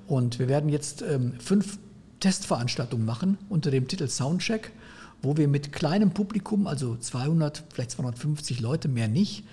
[0.07, 1.77] Und wir werden jetzt ähm, fünf
[2.19, 4.71] Testveranstaltungen machen unter dem Titel Soundcheck
[5.21, 9.43] wo wir mit kleinem Publikum, also 200, vielleicht 250 Leute, mehr nicht,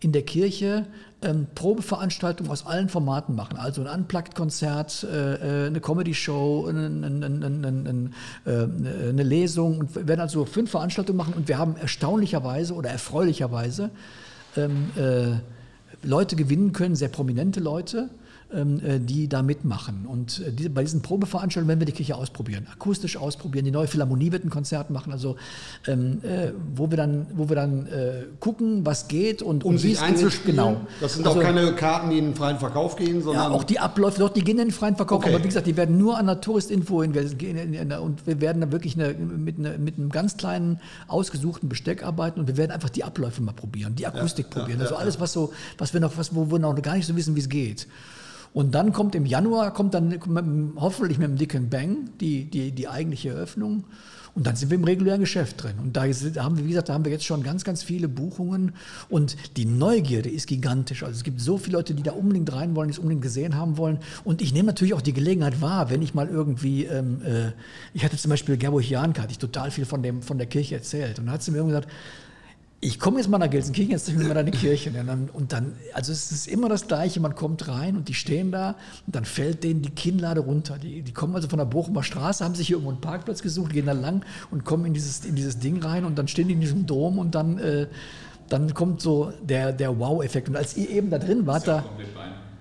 [0.00, 0.86] in der Kirche
[1.22, 3.56] ähm, Probeveranstaltungen aus allen Formaten machen.
[3.56, 8.10] Also ein Unplugged-Konzert, äh, äh eine Comedy-Show, eine,
[8.44, 9.78] eine, Lesung.
[9.78, 13.90] Und wir werden also fünf Veranstaltungen machen und wir haben erstaunlicherweise oder erfreulicherweise
[14.56, 18.23] ähm, äh, Leute gewinnen können, sehr prominente Leute, äh,
[18.54, 20.06] die da mitmachen.
[20.06, 23.64] Und äh, bei diesen Probeveranstaltungen werden wir die Kirche ausprobieren, akustisch ausprobieren.
[23.64, 25.36] Die neue Philharmonie wird ein Konzert machen, also
[25.86, 30.00] ähm, äh, wo wir dann, wo wir dann äh, gucken, was geht und um sich
[30.00, 30.56] einzuspielen.
[30.56, 30.76] Genau.
[31.00, 33.64] Das sind also, auch keine Karten, die in den freien Verkauf gehen, sondern ja, auch
[33.64, 35.34] die Abläufe, doch die gehen in den freien Verkauf, okay.
[35.34, 38.94] aber wie gesagt, die werden nur an der Touristinfo gehen und wir werden da wirklich
[38.94, 43.04] eine, mit, eine, mit einem ganz kleinen ausgesuchten Besteck arbeiten und wir werden einfach die
[43.04, 46.16] Abläufe mal probieren, die Akustik ja, probieren, ja, also alles was so, was wir noch,
[46.16, 47.86] was wo wir noch gar nicht so wissen, wie es geht.
[48.54, 52.88] Und dann kommt im Januar, kommt dann hoffentlich mit dem dicken Bang die, die, die
[52.88, 53.84] eigentliche Eröffnung.
[54.34, 55.74] Und dann sind wir im regulären Geschäft drin.
[55.80, 58.72] Und da haben wir, wie gesagt, da haben wir jetzt schon ganz, ganz viele Buchungen.
[59.08, 61.02] Und die Neugierde ist gigantisch.
[61.02, 63.56] Also es gibt so viele Leute, die da unbedingt rein wollen, die es unbedingt gesehen
[63.56, 63.98] haben wollen.
[64.24, 67.52] Und ich nehme natürlich auch die Gelegenheit wahr, wenn ich mal irgendwie, ähm, äh,
[67.92, 70.76] ich hatte zum Beispiel Gerbo Janka, hatte ich total viel von, dem, von der Kirche
[70.76, 71.18] erzählt.
[71.18, 71.88] Und da hat sie mir gesagt,
[72.84, 74.90] ich komme jetzt mal nach Gelsenkirchen, jetzt zeige ich da eine Kirche.
[74.90, 78.14] Und dann, und dann, also es ist immer das Gleiche, man kommt rein und die
[78.14, 78.76] stehen da
[79.06, 80.76] und dann fällt denen die Kinnlade runter.
[80.78, 83.72] Die, die kommen also von der Bochumer Straße, haben sich hier irgendwo einen Parkplatz gesucht,
[83.72, 86.54] gehen da lang und kommen in dieses, in dieses Ding rein und dann stehen die
[86.54, 87.86] in diesem Dom und dann, äh,
[88.50, 90.50] dann kommt so der, der Wow-Effekt.
[90.50, 91.84] Und als ihr eben da drin wart, da.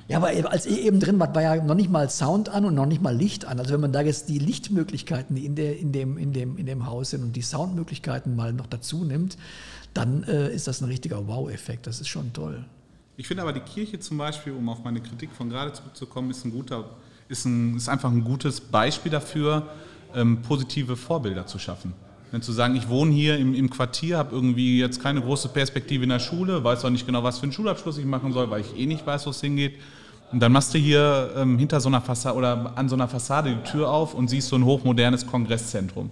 [0.08, 2.76] Ja, aber als ihr eben drin wart, war ja noch nicht mal Sound an und
[2.76, 3.60] noch nicht mal Licht an.
[3.60, 6.66] Also wenn man da jetzt die Lichtmöglichkeiten, die in, der, in, dem, in, dem, in
[6.66, 9.38] dem Haus sind und die Soundmöglichkeiten mal noch dazu nimmt,
[9.94, 11.88] dann äh, ist das ein richtiger Wow-Effekt.
[11.88, 12.66] Das ist schon toll.
[13.16, 16.46] Ich finde aber die Kirche zum Beispiel, um auf meine Kritik von gerade zurückzukommen, ist
[16.46, 16.86] ein guter,
[17.30, 19.68] ist, ein, ist einfach ein gutes Beispiel dafür,
[20.16, 21.94] ähm, positive Vorbilder zu schaffen.
[22.32, 26.04] Denn zu sagen, ich wohne hier im, im Quartier, habe irgendwie jetzt keine große Perspektive
[26.04, 28.62] in der Schule, weiß auch nicht genau, was für einen Schulabschluss ich machen soll, weil
[28.62, 29.76] ich eh nicht weiß, wo es hingeht.
[30.32, 33.56] Und dann machst du hier ähm, hinter so einer Fassade oder an so einer Fassade
[33.56, 36.10] die Tür auf und siehst so ein hochmodernes Kongresszentrum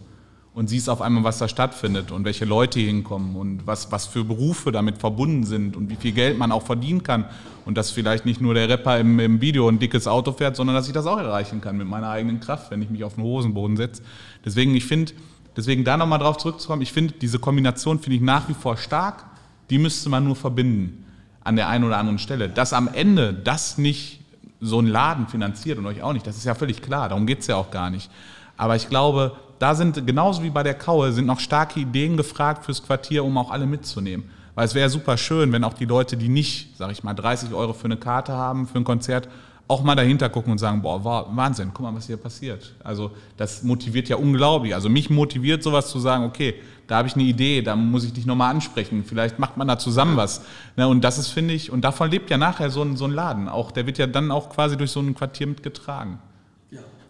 [0.54, 4.26] und siehst auf einmal, was da stattfindet und welche Leute hinkommen und was, was für
[4.26, 7.26] Berufe damit verbunden sind und wie viel Geld man auch verdienen kann.
[7.66, 10.76] Und dass vielleicht nicht nur der Rapper im, im Video ein dickes Auto fährt, sondern
[10.76, 13.24] dass ich das auch erreichen kann mit meiner eigenen Kraft, wenn ich mich auf den
[13.24, 14.02] Hosenboden setze.
[14.44, 15.14] Deswegen, ich finde,
[15.56, 19.24] deswegen da nochmal drauf zurückzukommen, ich finde, diese Kombination finde ich nach wie vor stark.
[19.70, 21.06] Die müsste man nur verbinden
[21.44, 22.50] an der einen oder anderen Stelle.
[22.50, 24.20] Dass am Ende das nicht
[24.60, 27.40] so ein Laden finanziert und euch auch nicht, das ist ja völlig klar, darum geht
[27.40, 28.12] es ja auch gar nicht.
[28.58, 32.66] Aber ich glaube, da sind genauso wie bei der Kaue sind noch starke Ideen gefragt
[32.66, 34.28] fürs Quartier, um auch alle mitzunehmen.
[34.56, 37.54] Weil es wäre super schön, wenn auch die Leute, die nicht, sag ich mal, 30
[37.54, 39.30] Euro für eine Karte haben, für ein Konzert,
[39.68, 42.74] auch mal dahinter gucken und sagen, boah, Wahnsinn, guck mal, was hier passiert.
[42.84, 44.74] Also das motiviert ja unglaublich.
[44.74, 46.56] Also mich motiviert sowas zu sagen, okay,
[46.88, 49.78] da habe ich eine Idee, da muss ich dich nochmal ansprechen, vielleicht macht man da
[49.78, 50.42] zusammen was.
[50.76, 53.12] Ne, und das ist, finde ich, und davon lebt ja nachher so ein, so ein
[53.12, 53.48] Laden.
[53.48, 56.18] Auch, der wird ja dann auch quasi durch so ein Quartier mitgetragen.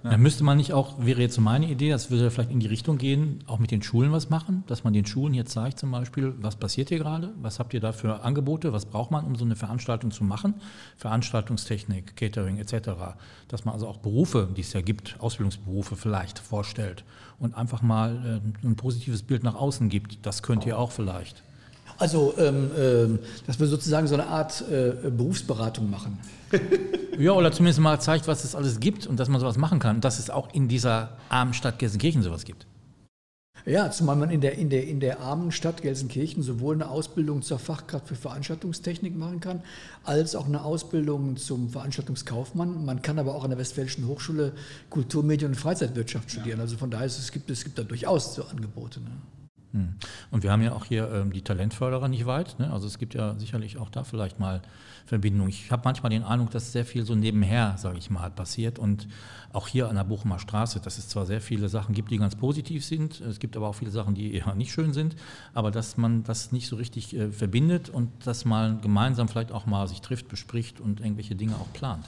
[0.03, 0.11] Ja.
[0.11, 2.67] Dann müsste man nicht auch, wäre jetzt so meine Idee, das würde vielleicht in die
[2.67, 5.91] Richtung gehen, auch mit den Schulen was machen, dass man den Schulen hier zeigt zum
[5.91, 9.35] Beispiel, was passiert hier gerade, was habt ihr da für Angebote, was braucht man, um
[9.35, 10.55] so eine Veranstaltung zu machen,
[10.97, 12.89] Veranstaltungstechnik, Catering etc.,
[13.47, 17.03] dass man also auch Berufe, die es ja gibt, Ausbildungsberufe vielleicht vorstellt
[17.37, 20.25] und einfach mal äh, ein positives Bild nach außen gibt.
[20.25, 21.43] Das könnt ihr auch vielleicht.
[22.01, 26.17] Also, ähm, ähm, dass wir sozusagen so eine Art äh, Berufsberatung machen.
[27.19, 29.97] ja, oder zumindest mal zeigt, was es alles gibt und dass man sowas machen kann.
[29.97, 32.65] Und dass es auch in dieser armen Stadt Gelsenkirchen sowas gibt.
[33.67, 37.43] Ja, zumal man in der, in, der, in der armen Stadt Gelsenkirchen sowohl eine Ausbildung
[37.43, 39.61] zur Fachkraft für Veranstaltungstechnik machen kann,
[40.03, 42.83] als auch eine Ausbildung zum Veranstaltungskaufmann.
[42.83, 44.53] Man kann aber auch an der Westfälischen Hochschule
[44.89, 46.57] Kultur, Medien und Freizeitwirtschaft studieren.
[46.57, 46.63] Ja.
[46.63, 48.99] Also von daher ist es gibt es gibt da durchaus so Angebote.
[49.01, 49.11] Ne?
[49.73, 49.95] Hm.
[50.31, 52.59] Und wir haben ja auch hier ähm, die Talentförderer nicht weit.
[52.59, 52.71] Ne?
[52.71, 54.61] Also es gibt ja sicherlich auch da vielleicht mal
[55.05, 55.49] Verbindungen.
[55.49, 58.79] Ich habe manchmal den Eindruck, dass sehr viel so nebenher, sage ich mal, passiert.
[58.79, 59.07] Und
[59.53, 62.35] auch hier an der Bochumer Straße, dass es zwar sehr viele Sachen gibt, die ganz
[62.35, 65.15] positiv sind, es gibt aber auch viele Sachen, die eher nicht schön sind,
[65.53, 69.65] aber dass man das nicht so richtig äh, verbindet und dass man gemeinsam vielleicht auch
[69.65, 72.05] mal sich trifft, bespricht und irgendwelche Dinge auch plant.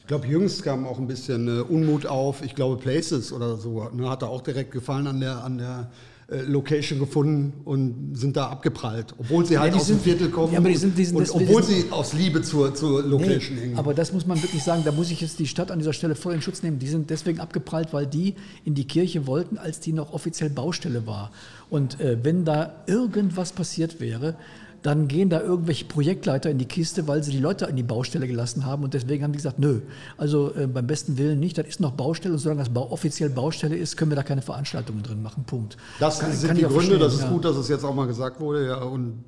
[0.00, 2.44] Ich glaube, jüngst kam auch ein bisschen äh, Unmut auf.
[2.44, 5.90] Ich glaube, Places oder so ne, hat da auch direkt gefallen an der, an der
[6.28, 10.52] Location gefunden und sind da abgeprallt, obwohl sie halt ja, aus sind, dem Viertel kommen
[10.52, 13.76] ja, die sind, die sind, und, obwohl sie aus Liebe zur, zur Location nee, hängen.
[13.76, 16.14] Aber das muss man wirklich sagen, da muss ich jetzt die Stadt an dieser Stelle
[16.14, 16.78] voll in Schutz nehmen.
[16.78, 21.06] Die sind deswegen abgeprallt, weil die in die Kirche wollten, als die noch offiziell Baustelle
[21.06, 21.32] war.
[21.68, 24.36] Und äh, wenn da irgendwas passiert wäre,
[24.82, 28.26] dann gehen da irgendwelche Projektleiter in die Kiste, weil sie die Leute in die Baustelle
[28.26, 28.82] gelassen haben.
[28.82, 29.80] Und deswegen haben die gesagt, nö,
[30.16, 32.34] also äh, beim besten Willen nicht, das ist noch Baustelle.
[32.34, 35.44] Und solange das ba offiziell Baustelle ist, können wir da keine Veranstaltungen drin machen.
[35.44, 35.76] Punkt.
[36.00, 37.30] Das kann, sind kann die Gründe, das ist ja.
[37.30, 38.66] gut, dass es jetzt auch mal gesagt wurde.
[38.66, 39.24] Ja, und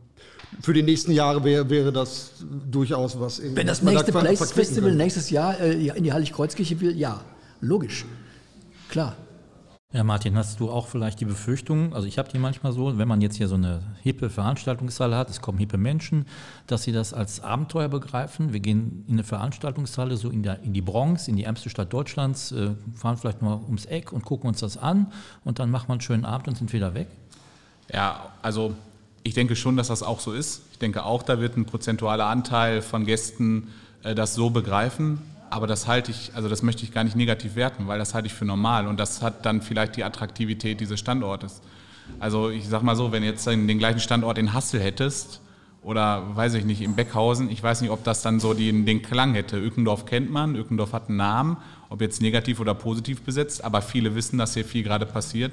[0.60, 2.32] für die nächsten Jahre wäre, wäre das
[2.70, 3.40] durchaus was.
[3.42, 7.20] Wenn das nächste da Place Festival nächstes Jahr äh, in die Heiligkreuzkirche will, ja,
[7.60, 8.04] logisch,
[8.88, 9.16] klar.
[9.94, 13.06] Ja, Martin, hast du auch vielleicht die Befürchtung, also ich habe die manchmal so, wenn
[13.06, 16.26] man jetzt hier so eine hippe Veranstaltungshalle hat, es kommen hippe Menschen,
[16.66, 18.52] dass sie das als Abenteuer begreifen.
[18.52, 21.92] Wir gehen in eine Veranstaltungshalle so in, der, in die Bronx, in die ärmste Stadt
[21.92, 25.12] Deutschlands, äh, fahren vielleicht mal ums Eck und gucken uns das an
[25.44, 27.06] und dann machen wir einen schönen Abend und sind wieder weg.
[27.92, 28.74] Ja, also
[29.22, 30.62] ich denke schon, dass das auch so ist.
[30.72, 33.68] Ich denke auch, da wird ein prozentualer Anteil von Gästen
[34.02, 35.20] äh, das so begreifen.
[35.54, 38.26] Aber das halte ich, also das möchte ich gar nicht negativ werten, weil das halte
[38.26, 41.62] ich für normal und das hat dann vielleicht die Attraktivität dieses Standortes.
[42.18, 45.40] Also ich sag mal so, wenn jetzt den gleichen Standort in Hassel hättest
[45.80, 49.00] oder weiß ich nicht, im Beckhausen, ich weiß nicht, ob das dann so den, den
[49.00, 49.56] Klang hätte.
[49.56, 51.56] Ückendorf kennt man, Ückendorf hat einen Namen,
[51.88, 55.52] ob jetzt negativ oder positiv besetzt, aber viele wissen, dass hier viel gerade passiert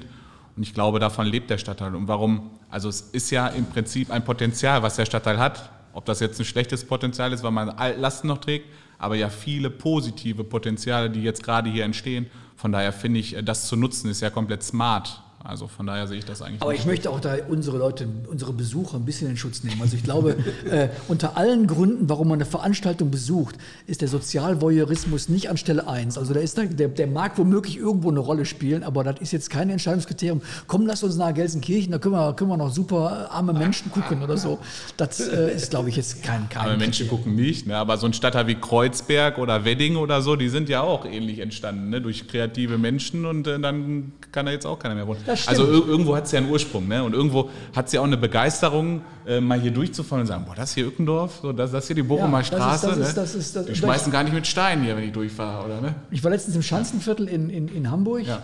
[0.56, 1.94] und ich glaube, davon lebt der Stadtteil.
[1.94, 2.50] Und warum?
[2.70, 5.70] Also es ist ja im Prinzip ein Potenzial, was der Stadtteil hat.
[5.92, 8.66] Ob das jetzt ein schlechtes Potenzial ist, weil man Lasten noch trägt,
[9.02, 12.26] aber ja viele positive Potenziale, die jetzt gerade hier entstehen.
[12.56, 15.21] Von daher finde ich, das zu nutzen, ist ja komplett smart.
[15.44, 16.62] Also von daher sehe ich das eigentlich.
[16.62, 19.80] Aber ich möchte auch da unsere Leute, unsere Besucher ein bisschen in Schutz nehmen.
[19.82, 20.36] Also ich glaube,
[20.70, 25.88] äh, unter allen Gründen, warum man eine Veranstaltung besucht, ist der Sozialvoyeurismus nicht an Stelle
[25.88, 26.16] 1.
[26.16, 29.50] Also der, ist, der, der mag womöglich irgendwo eine Rolle spielen, aber das ist jetzt
[29.50, 30.42] kein Entscheidungskriterium.
[30.66, 34.22] Komm, lass uns nach Gelsenkirchen, da können wir, können wir noch super arme Menschen gucken
[34.22, 34.58] oder so.
[34.96, 37.76] Das äh, ist, glaube ich, jetzt kein, kein Aber Menschen gucken nicht, ne?
[37.76, 41.40] aber so ein Stadtteil wie Kreuzberg oder Wedding oder so, die sind ja auch ähnlich
[41.40, 42.00] entstanden, ne?
[42.00, 45.20] durch kreative Menschen und äh, dann kann da jetzt auch keiner mehr wohnen.
[45.46, 47.02] Also irgendwo hat es ja einen Ursprung ne?
[47.02, 50.54] und irgendwo hat es ja auch eine Begeisterung, äh, mal hier durchzufahren und sagen, boah,
[50.54, 52.88] das hier Ückendorf, so, das, das hier die Bochumer ja, Straße.
[52.88, 55.12] Ist, das ist, das ist, das die schmeißen gar nicht mit Steinen hier, wenn ich
[55.12, 55.80] durchfahre, oder?
[55.80, 55.94] Ne?
[56.10, 58.26] Ich war letztens im Schanzenviertel in, in, in Hamburg.
[58.26, 58.42] Ja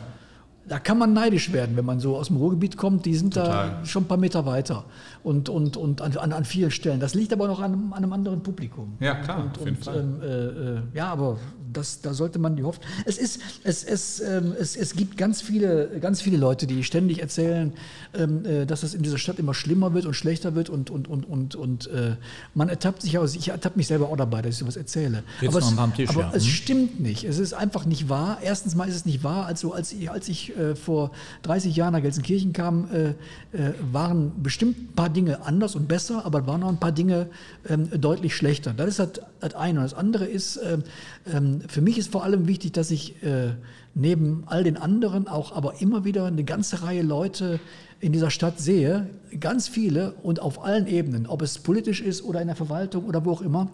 [0.68, 3.06] da kann man neidisch werden, wenn man so aus dem Ruhrgebiet kommt.
[3.06, 3.80] Die sind Total.
[3.80, 4.84] da schon ein paar Meter weiter
[5.22, 7.00] und, und, und an, an, an vielen Stellen.
[7.00, 8.96] Das liegt aber noch an, an einem anderen Publikum.
[9.00, 9.98] Ja, klar, und, auf jeden Fall.
[9.98, 11.38] Ähm, äh, äh, ja, aber
[11.78, 12.86] das, da sollte man die Hoffnung.
[13.04, 17.20] Es, ist, es, es, ähm, es, es gibt ganz viele, ganz viele Leute, die ständig
[17.20, 17.72] erzählen,
[18.14, 21.08] ähm, äh, dass es in dieser Stadt immer schlimmer wird und schlechter wird und, und,
[21.08, 22.16] und, und, und äh,
[22.54, 23.34] man ertappt sich aus.
[23.34, 25.22] Ich ertappe mich selber auch dabei, dass ich sowas erzähle.
[25.40, 26.32] Jetzt aber, es, Tisch, aber ja.
[26.34, 26.50] es hm?
[26.50, 27.24] stimmt nicht.
[27.24, 28.38] Es ist einfach nicht wahr.
[28.42, 29.46] Erstens mal ist es nicht wahr.
[29.46, 31.12] Also als ich, als ich äh, vor
[31.42, 33.08] 30 Jahren nach Gelsenkirchen kam, äh,
[33.56, 37.28] äh, waren bestimmt ein paar Dinge anders und besser, aber waren auch ein paar Dinge
[37.68, 38.72] ähm, deutlich schlechter.
[38.76, 39.08] Das ist das,
[39.40, 39.80] das eine.
[39.80, 40.82] Und das andere ist, ähm,
[41.32, 43.54] ähm, für mich ist vor allem wichtig, dass ich äh,
[43.94, 47.60] neben all den anderen auch aber immer wieder eine ganze Reihe Leute
[48.00, 52.40] in dieser Stadt sehe, ganz viele und auf allen Ebenen, ob es politisch ist oder
[52.40, 53.70] in der Verwaltung oder wo auch immer,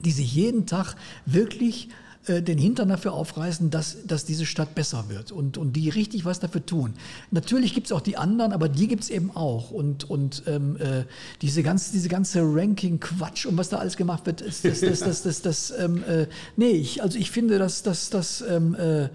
[0.00, 0.96] die sich jeden Tag
[1.26, 1.88] wirklich
[2.26, 6.24] äh, den Hintern dafür aufreißen, dass, dass diese Stadt besser wird und, und die richtig
[6.24, 6.94] was dafür tun.
[7.30, 9.70] Natürlich gibt es auch die anderen, aber die gibt es eben auch.
[9.72, 11.04] Und, und ähm, äh,
[11.40, 15.22] diese, ganz, diese ganze Ranking-Quatsch und was da alles gemacht wird, ist das, das, das,
[15.22, 19.08] das, das, ähm, äh, nee, ich, also ich finde, dass das, das ähm, äh,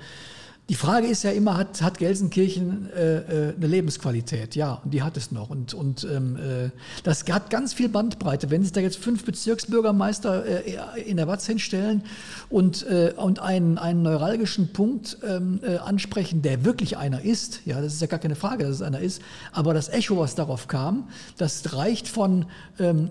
[0.69, 4.53] die Frage ist ja immer, hat, hat Gelsenkirchen äh, äh, eine Lebensqualität?
[4.55, 5.49] Ja, und die hat es noch.
[5.49, 6.71] Und, und ähm, äh,
[7.03, 8.51] das hat ganz viel Bandbreite.
[8.51, 12.03] Wenn sich da jetzt fünf Bezirksbürgermeister äh, in der Watz hinstellen
[12.49, 17.79] und, äh, und einen, einen neuralgischen Punkt ähm, äh, ansprechen, der wirklich einer ist, ja,
[17.79, 19.21] das ist ja gar keine Frage, dass es einer ist,
[19.53, 21.07] aber das Echo, was darauf kam,
[21.37, 22.45] das reicht von
[22.79, 23.09] ähm,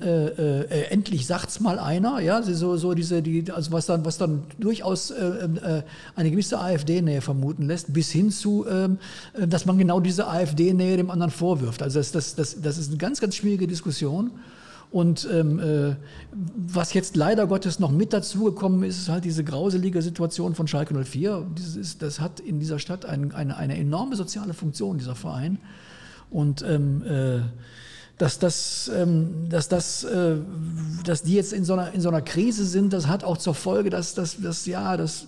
[0.90, 5.12] endlich sagt's mal einer, ja, so, so diese, die, also was dann, was dann durchaus
[5.12, 8.98] eine gewisse AfD-Nähe vermutet vermuten lässt, bis hin zu, ähm,
[9.34, 11.82] äh, dass man genau diese AfD-Nähe dem anderen vorwirft.
[11.82, 14.32] Also das, das, das, das ist eine ganz, ganz schwierige Diskussion.
[14.92, 15.96] Und ähm, äh,
[16.32, 20.94] was jetzt leider Gottes noch mit dazugekommen ist, ist halt diese grauselige Situation von Schalke
[20.94, 21.44] 04.
[21.54, 25.58] Das, ist, das hat in dieser Stadt ein, eine, eine enorme soziale Funktion, dieser Verein.
[26.30, 27.40] Und ähm, äh,
[28.16, 30.36] dass, das, ähm, dass, das, äh,
[31.04, 33.54] dass die jetzt in so, einer, in so einer Krise sind, das hat auch zur
[33.54, 35.26] Folge, dass, dass, dass ja, das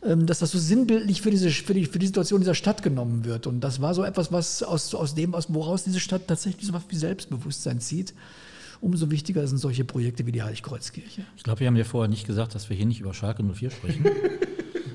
[0.00, 3.46] dass das so sinnbildlich für, diese, für, die, für die Situation dieser Stadt genommen wird.
[3.46, 6.72] Und das war so etwas, was aus, aus dem, aus, woraus diese Stadt tatsächlich so
[6.72, 8.14] was wie Selbstbewusstsein zieht.
[8.80, 11.22] Umso wichtiger sind solche Projekte wie die Heiligkreuzkirche.
[11.36, 13.70] Ich glaube, wir haben ja vorher nicht gesagt, dass wir hier nicht über Schalke 04
[13.70, 14.04] sprechen.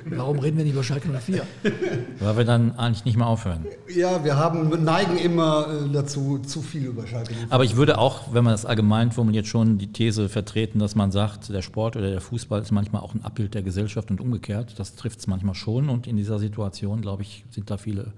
[0.05, 1.43] Warum reden wir nicht über Schalke 04?
[2.19, 3.65] Weil wir dann eigentlich nicht mehr aufhören.
[3.93, 7.47] Ja, wir haben, neigen immer äh, dazu, zu viel über Schalke 04.
[7.49, 11.11] Aber ich würde auch, wenn man das allgemein formuliert, schon die These vertreten, dass man
[11.11, 14.75] sagt, der Sport oder der Fußball ist manchmal auch ein Abbild der Gesellschaft und umgekehrt.
[14.77, 18.13] Das trifft es manchmal schon und in dieser Situation, glaube ich, sind da viele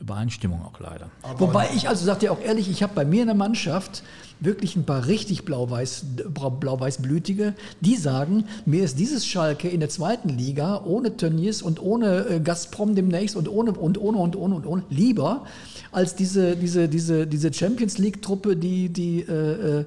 [0.00, 1.10] Übereinstimmungen auch leider.
[1.22, 4.02] Aber Wobei ich also sage dir auch ehrlich, ich habe bei mir in der Mannschaft
[4.40, 6.04] wirklich ein paar richtig blau-weiß,
[6.60, 12.26] blau-weiß-blütige, die sagen, mir ist dieses Schalke in der zweiten Liga ohne Tönnies und ohne
[12.28, 15.46] äh, Gazprom demnächst und ohne und ohne und ohne und ohne lieber
[15.92, 19.84] als diese, diese, diese, diese Champions League-Truppe, die, die äh, äh, äh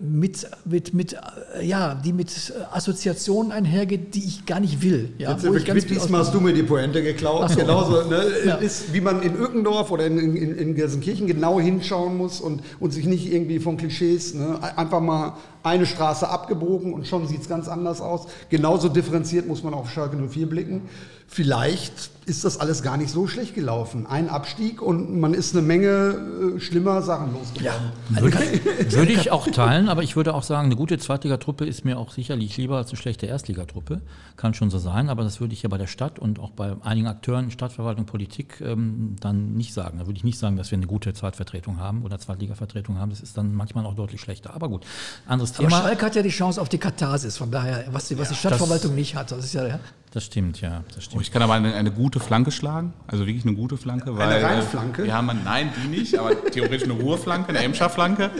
[0.00, 5.12] mit, mit, mit, äh, ja, die mit Assoziationen einhergeht, die ich gar nicht will.
[5.18, 7.48] Ja, Jetzt, wo ich ganz diesmal hast du mir die Pointe geklaut.
[7.50, 7.60] So.
[7.60, 8.54] Genauso, ne, ja.
[8.56, 12.92] ist, wie man in Ückendorf oder in, in, in Gelsenkirchen genau hinschauen muss und, und
[12.92, 17.48] sich nicht irgendwie von Klischees, ne, einfach mal eine Straße abgebogen und schon sieht es
[17.48, 18.26] ganz anders aus.
[18.50, 20.82] Genauso differenziert muss man auf Schalke 04 blicken.
[21.28, 24.06] Vielleicht ist das alles gar nicht so schlecht gelaufen.
[24.06, 27.92] Ein Abstieg und man ist eine Menge äh, schlimmer Sachen losgeworden.
[28.14, 28.38] Ja, würde,
[28.90, 32.10] würde ich auch teilen, aber ich würde auch sagen, eine gute Zweitligatruppe ist mir auch
[32.10, 34.02] sicherlich lieber als eine schlechte Erstligatruppe.
[34.36, 36.76] Kann schon so sein, aber das würde ich ja bei der Stadt und auch bei
[36.82, 39.98] einigen Akteuren, Stadtverwaltung, Politik ähm, dann nicht sagen.
[39.98, 43.10] Da würde ich nicht sagen, dass wir eine gute Zweitvertretung haben oder Zweitligavertretung haben.
[43.10, 44.54] Das ist dann manchmal auch deutlich schlechter.
[44.54, 44.84] Aber gut,
[45.26, 45.68] anderes Thema.
[45.68, 48.34] Aber Schalke hat ja die Chance auf die Katharsis, von daher, was die, was die
[48.34, 49.30] Stadtverwaltung nicht hat.
[49.30, 49.80] Das ist ja, ja
[50.12, 50.84] das stimmt, ja.
[50.94, 51.18] Das stimmt.
[51.18, 54.14] Oh, ich kann aber eine, eine, gute Flanke schlagen, also wirklich eine gute Flanke.
[54.14, 55.04] Weil, eine Rheinflanke?
[55.04, 58.30] Wir haben, nein, die nicht, aber theoretisch eine Ruhrflanke, eine Emscher Flanke.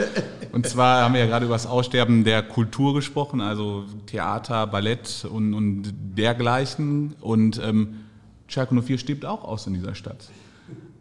[0.53, 5.25] Und zwar haben wir ja gerade über das Aussterben der Kultur gesprochen, also Theater, Ballett
[5.25, 7.15] und, und dergleichen.
[7.23, 8.01] Und ähm,
[8.49, 10.29] Schalke 04 stirbt auch aus in dieser Stadt.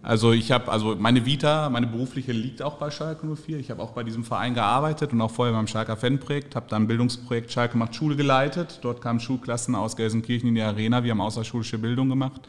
[0.03, 3.59] Also ich habe, also meine Vita, meine berufliche liegt auch bei Schalke 04.
[3.59, 6.87] Ich habe auch bei diesem Verein gearbeitet und auch vorher beim Schalker Fanprojekt, habe dann
[6.87, 8.79] Bildungsprojekt Schalke macht Schule geleitet.
[8.81, 12.41] Dort kamen Schulklassen aus Gelsenkirchen in die Arena, wir haben außerschulische Bildung gemacht.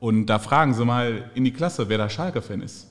[0.00, 2.89] Und da fragen Sie mal in die Klasse, wer da Schalke-Fan ist.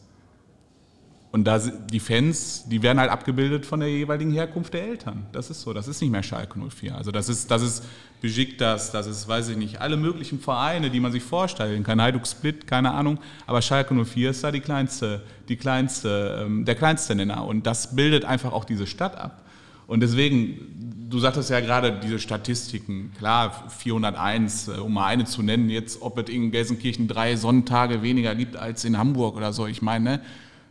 [1.31, 5.27] Und da die Fans, die werden halt abgebildet von der jeweiligen Herkunft der Eltern.
[5.31, 6.95] Das ist so, das ist nicht mehr Schalke 04.
[6.95, 7.85] Also das ist, das ist
[8.19, 12.01] Besiktas, das ist, weiß ich nicht, alle möglichen Vereine, die man sich vorstellen kann.
[12.01, 13.19] Hajduk Split, keine Ahnung.
[13.45, 17.45] Aber Schalke 04 ist da die kleinste, die kleinste, ähm, der kleinste Nenner.
[17.45, 19.45] Und das bildet einfach auch diese Stadt ab.
[19.85, 25.43] Und deswegen, du sagtest ja gerade diese Statistiken, klar, 401, äh, um mal eine zu
[25.43, 29.67] nennen, jetzt, ob es in Gelsenkirchen drei Sonntage weniger gibt als in Hamburg oder so.
[29.67, 30.21] Ich meine, ne?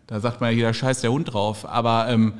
[0.08, 1.68] Da sagt man ja, jeder scheißt der Hund drauf.
[1.68, 2.34] Aber ähm,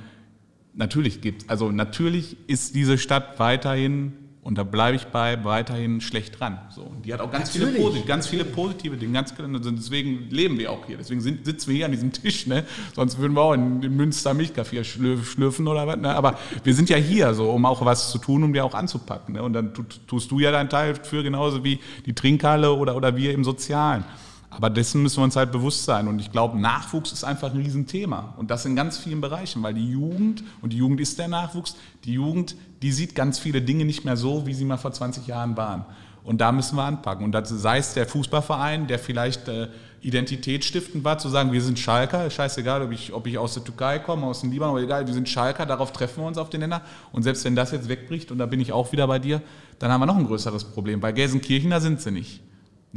[0.74, 4.14] natürlich gibt also natürlich ist diese Stadt weiterhin,
[4.48, 6.58] und da bleibe ich bei, weiterhin schlecht dran.
[6.70, 7.70] So, und die hat auch ganz viele,
[8.06, 9.12] ganz viele positive Dinge.
[9.12, 10.96] Ganz, also deswegen leben wir auch hier.
[10.96, 12.46] Deswegen sind, sitzen wir hier an diesem Tisch.
[12.46, 12.64] Ne?
[12.96, 15.98] Sonst würden wir auch in, in Münster Milchkaffee schlürfen oder was.
[15.98, 16.14] Ne?
[16.14, 19.34] Aber wir sind ja hier, so, um auch was zu tun, um dir auch anzupacken.
[19.34, 19.42] Ne?
[19.42, 19.74] Und dann
[20.06, 24.04] tust du ja deinen Teil für genauso wie die Trinkhalle oder, oder wir im Sozialen.
[24.50, 26.08] Aber dessen müssen wir uns halt bewusst sein.
[26.08, 28.34] Und ich glaube, Nachwuchs ist einfach ein Riesenthema.
[28.38, 31.76] Und das in ganz vielen Bereichen, weil die Jugend, und die Jugend ist der Nachwuchs,
[32.04, 35.26] die Jugend, die sieht ganz viele Dinge nicht mehr so, wie sie mal vor 20
[35.26, 35.84] Jahren waren.
[36.24, 37.24] Und da müssen wir anpacken.
[37.24, 39.68] Und das sei es der Fußballverein, der vielleicht äh,
[40.00, 43.98] identitätsstiftend war, zu sagen, wir sind Schalker, scheißegal, ob ich, ob ich aus der Türkei
[43.98, 46.60] komme, aus dem Libanon, aber egal, wir sind Schalker, darauf treffen wir uns auf den
[46.60, 46.82] Nenner.
[47.12, 49.42] Und selbst wenn das jetzt wegbricht, und da bin ich auch wieder bei dir,
[49.78, 51.00] dann haben wir noch ein größeres Problem.
[51.00, 52.40] Bei Gelsenkirchen, da sind sie nicht.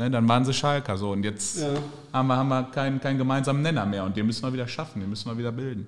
[0.01, 1.75] Ne, dann waren sie Schalker so und jetzt ja.
[2.11, 4.99] haben wir, haben wir keinen, keinen gemeinsamen Nenner mehr und den müssen wir wieder schaffen,
[4.99, 5.87] den müssen wir wieder bilden.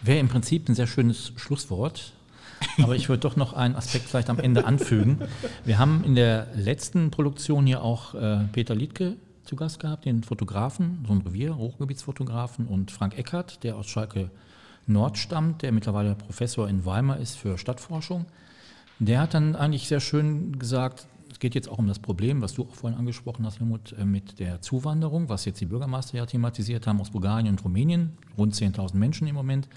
[0.00, 2.12] Wäre im Prinzip ein sehr schönes Schlusswort,
[2.80, 5.22] aber ich würde doch noch einen Aspekt vielleicht am Ende anfügen.
[5.64, 10.22] Wir haben in der letzten Produktion hier auch äh, Peter Liedke zu Gast gehabt, den
[10.22, 14.30] Fotografen, so ein Revier, Hochgebietsfotografen und Frank Eckert, der aus Schalke
[14.86, 18.26] Nord stammt, der mittlerweile Professor in Weimar ist für Stadtforschung.
[19.00, 22.54] Der hat dann eigentlich sehr schön gesagt, es geht jetzt auch um das Problem, was
[22.54, 26.26] du auch vorhin angesprochen hast, Helmut, äh, mit der Zuwanderung, was jetzt die Bürgermeister ja
[26.26, 29.68] thematisiert haben aus Bulgarien und Rumänien, rund 10.000 Menschen im Moment,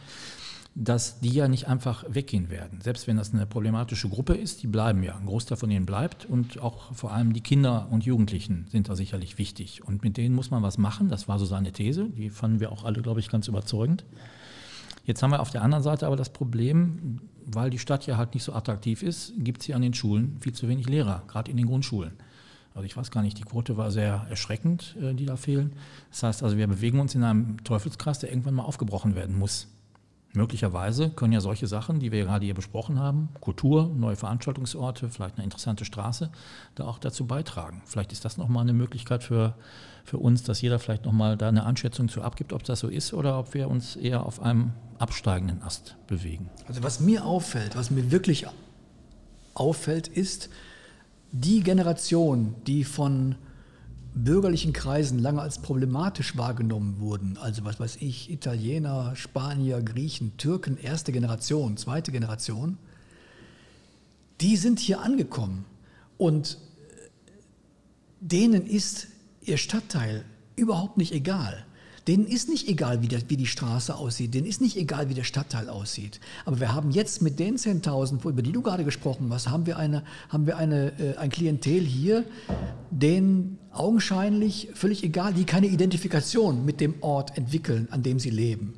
[0.74, 2.80] dass die ja nicht einfach weggehen werden.
[2.82, 5.18] Selbst wenn das eine problematische Gruppe ist, die bleiben ja.
[5.18, 8.96] Ein Großteil von denen bleibt und auch vor allem die Kinder und Jugendlichen sind da
[8.96, 9.86] sicherlich wichtig.
[9.86, 11.10] Und mit denen muss man was machen.
[11.10, 12.08] Das war so seine These.
[12.10, 14.06] Die fanden wir auch alle, glaube ich, ganz überzeugend.
[15.04, 18.34] Jetzt haben wir auf der anderen Seite aber das Problem, weil die Stadt ja halt
[18.34, 21.50] nicht so attraktiv ist, gibt es hier an den Schulen viel zu wenig Lehrer, gerade
[21.50, 22.14] in den Grundschulen.
[22.74, 25.74] Also ich weiß gar nicht, die Quote war sehr erschreckend, äh, die da fehlen.
[26.10, 29.68] Das heißt also, wir bewegen uns in einem Teufelskreis, der irgendwann mal aufgebrochen werden muss.
[30.34, 35.36] Möglicherweise können ja solche Sachen, die wir gerade hier besprochen haben, Kultur, neue Veranstaltungsorte, vielleicht
[35.36, 36.32] eine interessante Straße,
[36.76, 37.82] da auch dazu beitragen.
[37.86, 39.56] Vielleicht ist das nochmal eine Möglichkeit für,
[40.04, 43.14] für uns, dass jeder vielleicht nochmal da eine Einschätzung zu abgibt, ob das so ist
[43.14, 46.50] oder ob wir uns eher auf einem absteigenden Ast bewegen.
[46.68, 48.46] Also was mir auffällt, was mir wirklich
[49.54, 50.50] auffällt, ist
[51.32, 53.36] die Generation, die von
[54.14, 60.78] bürgerlichen Kreisen lange als problematisch wahrgenommen wurden, also was weiß ich, Italiener, Spanier, Griechen, Türken,
[60.78, 62.78] erste Generation, zweite Generation,
[64.42, 65.66] die sind hier angekommen
[66.18, 66.58] und
[68.20, 69.08] denen ist
[69.42, 70.24] ihr Stadtteil
[70.56, 71.66] überhaupt nicht egal.
[72.08, 75.14] Denen ist nicht egal, wie, der, wie die Straße aussieht, denen ist nicht egal, wie
[75.14, 76.20] der Stadtteil aussieht.
[76.46, 79.78] Aber wir haben jetzt mit den 10.000, über die du gerade gesprochen hast, haben wir,
[79.78, 82.24] eine, haben wir eine, äh, ein Klientel hier,
[82.90, 88.74] denen augenscheinlich völlig egal, die keine Identifikation mit dem Ort entwickeln, an dem sie leben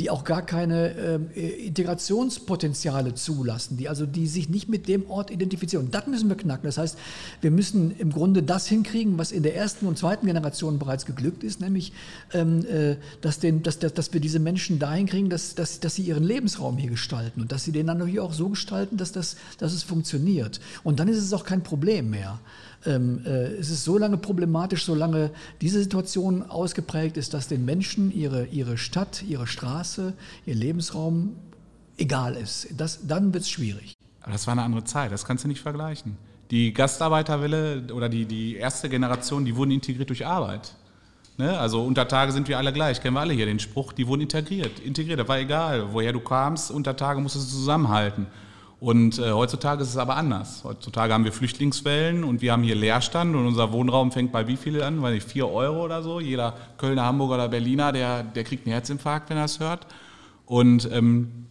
[0.00, 5.10] die auch gar keine ähm, äh, Integrationspotenziale zulassen, die also die sich nicht mit dem
[5.10, 5.86] Ort identifizieren.
[5.86, 6.64] Und das müssen wir knacken.
[6.64, 6.96] Das heißt,
[7.42, 11.44] wir müssen im Grunde das hinkriegen, was in der ersten und zweiten Generation bereits geglückt
[11.44, 11.92] ist, nämlich,
[12.32, 15.96] ähm, äh, dass, den, dass, dass, dass wir diese Menschen dahin kriegen, dass, dass, dass
[15.96, 19.12] sie ihren Lebensraum hier gestalten und dass sie den dann hier auch so gestalten, dass,
[19.12, 20.60] das, dass es funktioniert.
[20.82, 22.40] Und dann ist es auch kein Problem mehr
[22.86, 25.30] ähm, äh, es ist so lange problematisch, solange
[25.60, 31.36] diese Situation ausgeprägt ist, dass den Menschen ihre, ihre Stadt, ihre Straße, ihr Lebensraum
[31.96, 32.68] egal ist.
[32.76, 33.94] Das, dann wird es schwierig.
[34.22, 36.16] Aber das war eine andere Zeit, das kannst du nicht vergleichen.
[36.50, 40.74] Die Gastarbeiterwelle oder die, die erste Generation, die wurden integriert durch Arbeit.
[41.38, 41.58] Ne?
[41.58, 44.22] Also unter Tage sind wir alle gleich, kennen wir alle hier den Spruch, die wurden
[44.22, 44.80] integriert.
[44.80, 48.26] Integriert, das war egal, woher du kamst, unter Tage musstest du zusammenhalten.
[48.80, 50.64] Und äh, heutzutage ist es aber anders.
[50.64, 54.56] Heutzutage haben wir Flüchtlingswellen und wir haben hier Leerstand und unser Wohnraum fängt bei wie
[54.56, 55.02] viel an?
[55.02, 56.18] Weiß nicht, vier Euro oder so.
[56.18, 59.86] Jeder Kölner, Hamburger oder Berliner, der, der kriegt einen Herzinfarkt, wenn er es hört.
[60.46, 61.46] Und ähm,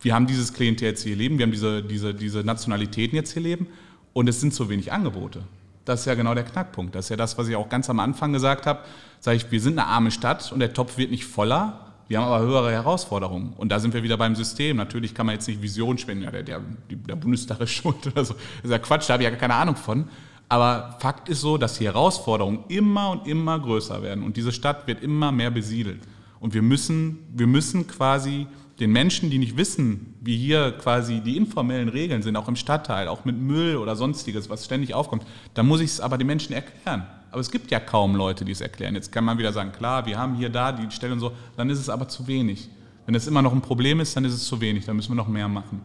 [0.00, 3.42] wir haben dieses Klientel jetzt hier leben, wir haben diese, diese, diese Nationalitäten jetzt hier
[3.42, 3.66] leben
[4.12, 5.42] und es sind zu wenig Angebote.
[5.84, 6.94] Das ist ja genau der Knackpunkt.
[6.94, 8.80] Das ist ja das, was ich auch ganz am Anfang gesagt habe.
[9.18, 11.93] Sag ich, wir sind eine arme Stadt und der Topf wird nicht voller.
[12.08, 13.54] Wir haben aber höhere Herausforderungen.
[13.56, 14.76] Und da sind wir wieder beim System.
[14.76, 18.24] Natürlich kann man jetzt nicht Vision spenden, ja, der, der, der Bundestag ist schuld oder
[18.24, 18.34] so.
[18.34, 20.08] Das ist ja Quatsch, da habe ich ja keine Ahnung von.
[20.48, 24.22] Aber Fakt ist so, dass die Herausforderungen immer und immer größer werden.
[24.22, 26.02] Und diese Stadt wird immer mehr besiedelt.
[26.40, 28.46] Und wir müssen, wir müssen quasi
[28.80, 33.08] den Menschen, die nicht wissen, wie hier quasi die informellen Regeln sind, auch im Stadtteil,
[33.08, 35.24] auch mit Müll oder sonstiges, was ständig aufkommt,
[35.54, 37.06] da muss ich es aber den Menschen erklären.
[37.34, 38.94] Aber es gibt ja kaum Leute, die es erklären.
[38.94, 41.68] Jetzt kann man wieder sagen, klar, wir haben hier da die Stelle und so, dann
[41.68, 42.70] ist es aber zu wenig.
[43.06, 45.16] Wenn es immer noch ein Problem ist, dann ist es zu wenig, dann müssen wir
[45.16, 45.82] noch mehr machen.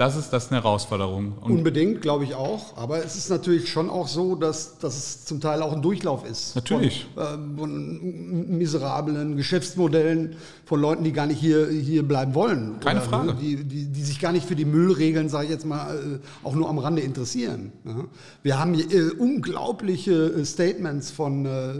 [0.00, 1.34] Das ist, das eine Herausforderung.
[1.42, 2.74] Und Unbedingt, glaube ich auch.
[2.78, 6.24] Aber es ist natürlich schon auch so, dass, dass es zum Teil auch ein Durchlauf
[6.24, 6.56] ist.
[6.56, 7.06] Natürlich.
[7.14, 12.80] Von, äh, von miserablen Geschäftsmodellen, von Leuten, die gar nicht hier, hier bleiben wollen.
[12.80, 13.34] Keine Oder, Frage.
[13.34, 16.54] Die, die, die sich gar nicht für die Müllregeln, sage ich jetzt mal, äh, auch
[16.54, 17.70] nur am Rande interessieren.
[17.84, 18.04] Ja.
[18.42, 21.74] Wir haben hier äh, unglaubliche äh, Statements von, äh,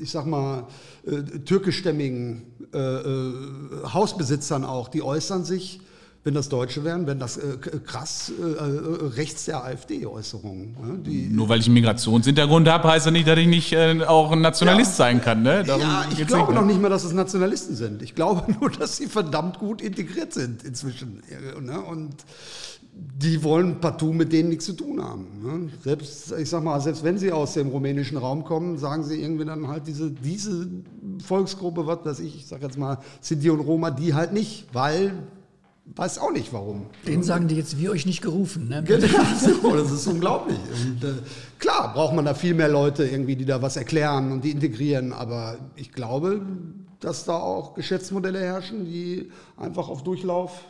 [0.00, 0.64] ich sag mal,
[1.04, 2.42] äh, türkischstämmigen
[3.92, 5.80] Hausbesitzern auch, die äußern sich
[6.26, 7.56] wenn das Deutsche wären, wenn das äh,
[7.86, 10.74] krass äh, äh rechts der AfD-Äußerungen.
[11.04, 11.28] Ne?
[11.30, 14.40] Nur weil ich einen Migrationshintergrund habe, heißt das nicht, dass ich nicht äh, auch ein
[14.40, 15.44] Nationalist ja, sein kann.
[15.44, 15.62] Ne?
[15.64, 18.02] ja, ich glaube nicht, noch nicht mal, dass es Nationalisten sind.
[18.02, 21.22] Ich glaube nur, dass sie verdammt gut integriert sind inzwischen.
[21.62, 21.80] Ne?
[21.80, 22.16] Und
[22.92, 25.26] die wollen partout mit denen nichts zu tun haben.
[25.44, 25.70] Ne?
[25.84, 29.44] Selbst, ich sag mal, selbst wenn sie aus dem rumänischen Raum kommen, sagen sie irgendwie
[29.44, 30.66] dann halt diese, diese
[31.24, 35.12] Volksgruppe, was weiß ich, ich sag jetzt mal Sinti und Roma, die halt nicht, weil
[35.94, 36.86] weiß auch nicht warum.
[37.06, 38.68] Den sagen die jetzt, wir euch nicht gerufen.
[38.68, 38.82] Ne?
[38.84, 40.58] Genau, das ist unglaublich.
[40.84, 41.14] Und, äh,
[41.58, 45.12] klar, braucht man da viel mehr Leute irgendwie, die da was erklären und die integrieren,
[45.12, 46.42] aber ich glaube,
[47.00, 50.64] dass da auch Geschäftsmodelle herrschen, die einfach auf Durchlauf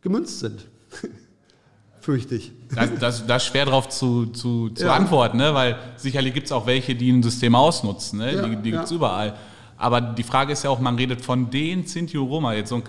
[0.00, 0.66] gemünzt sind.
[2.00, 2.52] Fürchte ich.
[2.74, 4.94] Das, das, das ist schwer darauf zu, zu, zu ja.
[4.94, 5.54] antworten, ne?
[5.54, 8.18] weil sicherlich gibt es auch welche, die ein System ausnutzen.
[8.18, 8.34] Ne?
[8.34, 8.96] Ja, die die gibt es ja.
[8.96, 9.34] überall.
[9.76, 12.76] Aber die Frage ist ja auch, man redet von den Sinti und Roma, jetzt so
[12.76, 12.84] ein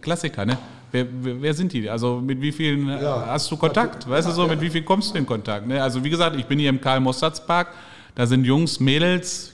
[0.00, 0.58] Klassiker, ne?
[0.90, 1.88] Wer, wer, sind die?
[1.88, 3.26] Also mit wie vielen äh, ja.
[3.26, 4.08] hast du Kontakt?
[4.08, 5.66] Weißt du so, mit wie vielen kommst du in Kontakt?
[5.66, 5.82] Ne?
[5.82, 7.68] Also wie gesagt, ich bin hier im Karl-Mossatz-Park,
[8.14, 9.52] da sind Jungs, Mädels,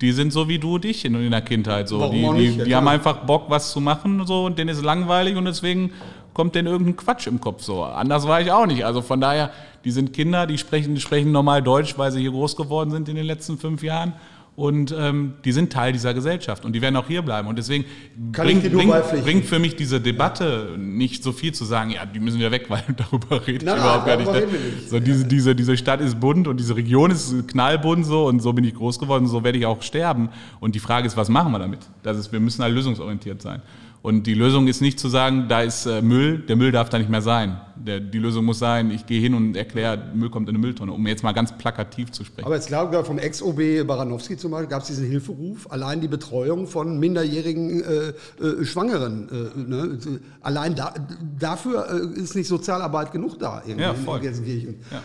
[0.00, 1.88] die sind so wie du und ich in, in der Kindheit.
[1.88, 2.10] So.
[2.10, 5.36] die, die, die ja, haben einfach Bock, was zu machen so, und denen ist langweilig
[5.36, 5.92] und deswegen
[6.34, 7.62] kommt denen irgendein Quatsch im Kopf.
[7.62, 7.84] So.
[7.84, 8.84] Anders war ich auch nicht.
[8.84, 9.50] Also von daher,
[9.84, 13.08] die sind Kinder, die sprechen, die sprechen normal Deutsch, weil sie hier groß geworden sind
[13.08, 14.12] in den letzten fünf Jahren
[14.56, 17.48] und ähm, die sind Teil dieser Gesellschaft und die werden auch hier bleiben.
[17.48, 17.84] Und deswegen
[18.30, 22.40] bringt, bringt, bringt, für mich diese Debatte nicht so viel zu sagen, ja, die müssen
[22.40, 24.52] ja weg, weil darüber rede ich nein, überhaupt nein, gar nicht.
[24.52, 24.90] nicht.
[24.90, 28.52] So, diese, diese, diese Stadt ist bunt und diese Region ist knallbunt so und so
[28.52, 30.28] bin ich groß geworden, so werde ich auch sterben.
[30.60, 31.80] Und die Frage ist, was machen wir damit?
[32.04, 33.60] Das ist, wir müssen halt lösungsorientiert sein.
[34.04, 36.98] Und die Lösung ist nicht zu sagen, da ist äh, Müll, der Müll darf da
[36.98, 37.58] nicht mehr sein.
[37.74, 40.92] Der, die Lösung muss sein, ich gehe hin und erkläre, Müll kommt in eine Mülltonne,
[40.92, 42.44] um jetzt mal ganz plakativ zu sprechen.
[42.44, 46.08] Aber jetzt glaube ich, vom Ex-OB Baranowski zum Beispiel gab es diesen Hilferuf, allein die
[46.08, 49.26] Betreuung von minderjährigen äh, äh, Schwangeren.
[49.30, 49.98] Äh, ne?
[50.42, 50.92] Allein da,
[51.38, 54.18] dafür äh, ist nicht Sozialarbeit genug da ja, voll.
[54.18, 54.80] in Gelsenkirchen.
[54.90, 55.02] Ja.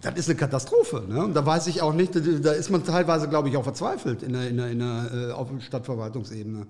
[0.00, 1.02] Das ist eine Katastrophe.
[1.08, 1.24] Ne?
[1.24, 4.34] Und da weiß ich auch nicht, da ist man teilweise, glaube ich, auch verzweifelt in
[4.34, 6.68] der, in der, in der, äh, auf Stadtverwaltungsebene.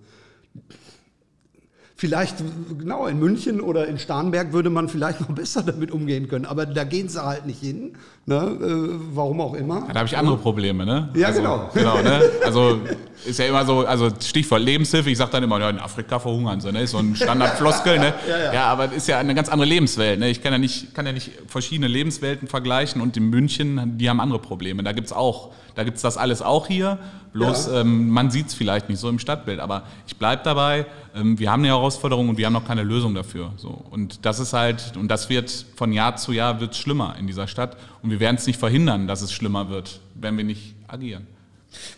[2.00, 2.36] Vielleicht,
[2.78, 6.44] genau, in München oder in Starnberg würde man vielleicht noch besser damit umgehen können.
[6.44, 7.94] Aber da gehen sie halt nicht hin.
[8.24, 8.36] Ne?
[8.36, 9.84] Äh, warum auch immer.
[9.88, 11.08] Ja, da habe ich andere Probleme, ne?
[11.14, 11.70] Ja, also, genau.
[11.74, 12.22] genau ne?
[12.44, 12.78] Also
[13.26, 16.60] ist ja immer so, also Stichwort Lebenshilfe, ich sage dann immer, ja, in Afrika verhungern
[16.60, 16.82] sie, ne?
[16.82, 18.14] Ist so ein Standardfloskel, ne?
[18.28, 18.54] ja, ja.
[18.54, 20.18] ja, aber ist ja eine ganz andere Lebenswelt.
[20.18, 20.28] Ne?
[20.30, 24.20] Ich kann ja, nicht, kann ja nicht verschiedene Lebenswelten vergleichen und in München, die haben
[24.20, 24.82] andere Probleme.
[24.82, 26.98] Da gibt es auch da gibt es das alles auch hier,
[27.34, 27.82] bloß ja.
[27.82, 29.60] ähm, man sieht es vielleicht nicht so im Stadtbild.
[29.60, 33.14] Aber ich bleibe dabei, ähm, wir haben eine Herausforderung und wir haben noch keine Lösung
[33.14, 33.52] dafür.
[33.58, 33.68] So.
[33.68, 37.46] Und das ist halt, und das wird von Jahr zu Jahr wird schlimmer in dieser
[37.46, 37.76] Stadt.
[38.02, 41.28] Und wir werden es nicht verhindern, dass es schlimmer wird, wenn wir nicht agieren.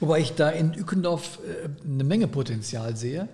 [0.01, 3.29] Wobei ich da in Ückendorf äh, eine Menge Potenzial sehe.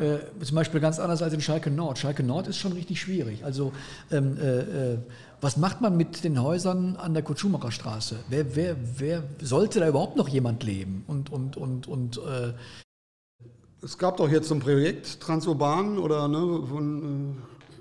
[0.00, 1.98] Äh, zum Beispiel ganz anders als in Schalke Nord.
[1.98, 3.44] Schalke Nord ist schon richtig schwierig.
[3.44, 3.72] Also
[4.10, 4.98] ähm, äh, äh
[5.40, 8.20] was macht man mit den Häusern an der Kutschumacher Straße?
[8.28, 11.02] Wer, wer, wer sollte da überhaupt noch jemand leben?
[11.08, 12.52] Und, und, und, und äh
[13.84, 17.36] es gab doch jetzt so ein Projekt, Transurban oder ne, von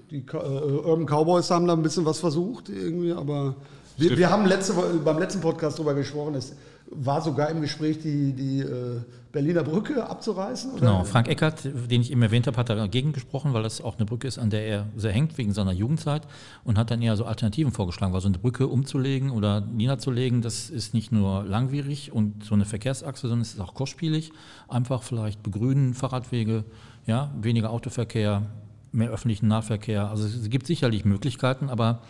[0.10, 3.56] äh, die Urban Cowboys haben da ein bisschen was versucht, irgendwie, aber
[3.98, 4.74] wir, wir haben letzte,
[5.06, 6.56] beim letzten Podcast darüber gesprochen, es
[6.92, 10.72] war sogar im Gespräch die, die äh, Berliner Brücke abzureißen?
[10.72, 10.80] Oder?
[10.80, 14.06] Genau, Frank Eckert, den ich eben erwähnt habe, hat dagegen gesprochen, weil das auch eine
[14.06, 16.24] Brücke ist, an der er sehr hängt wegen seiner Jugendzeit
[16.66, 20.70] und hat dann eher so Alternativen vorgeschlagen, weil so eine Brücke umzulegen oder niederzulegen, das
[20.70, 24.32] ist nicht nur langwierig und so eine Verkehrsachse, sondern es ist auch kostspielig.
[24.68, 26.66] Einfach vielleicht begrünen, Fahrradwege,
[27.08, 28.44] ja, weniger Autoverkehr,
[28.92, 30.10] mehr öffentlichen Nahverkehr.
[30.10, 32.02] Also es gibt sicherlich Möglichkeiten, aber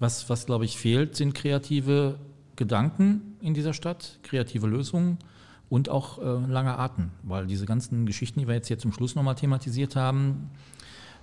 [0.00, 2.16] was, was glaube ich fehlt, sind kreative
[2.56, 5.18] Gedanken in dieser Stadt, kreative Lösungen
[5.68, 9.14] und auch äh, langer Atem, weil diese ganzen Geschichten, die wir jetzt hier zum Schluss
[9.14, 10.50] nochmal thematisiert haben,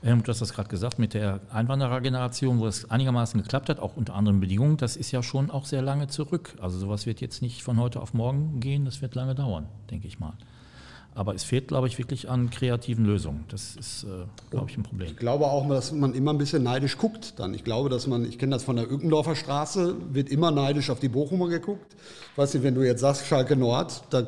[0.03, 3.97] ähm, du hast das gerade gesagt mit der Einwanderergeneration, wo es einigermaßen geklappt hat, auch
[3.97, 6.55] unter anderen Bedingungen, das ist ja schon auch sehr lange zurück.
[6.61, 10.07] Also sowas wird jetzt nicht von heute auf morgen gehen, das wird lange dauern, denke
[10.07, 10.33] ich mal.
[11.13, 13.43] Aber es fehlt, glaube ich, wirklich an kreativen Lösungen.
[13.49, 15.09] Das ist, äh, glaube ich, ein Problem.
[15.09, 17.53] Ich glaube auch, dass man immer ein bisschen neidisch guckt dann.
[17.53, 20.99] Ich glaube, dass man, ich kenne das von der Ückendorfer Straße, wird immer neidisch auf
[20.99, 21.95] die Bochumer geguckt.
[22.37, 24.25] Weißt du, wenn du jetzt sagst, Schalke Nord, da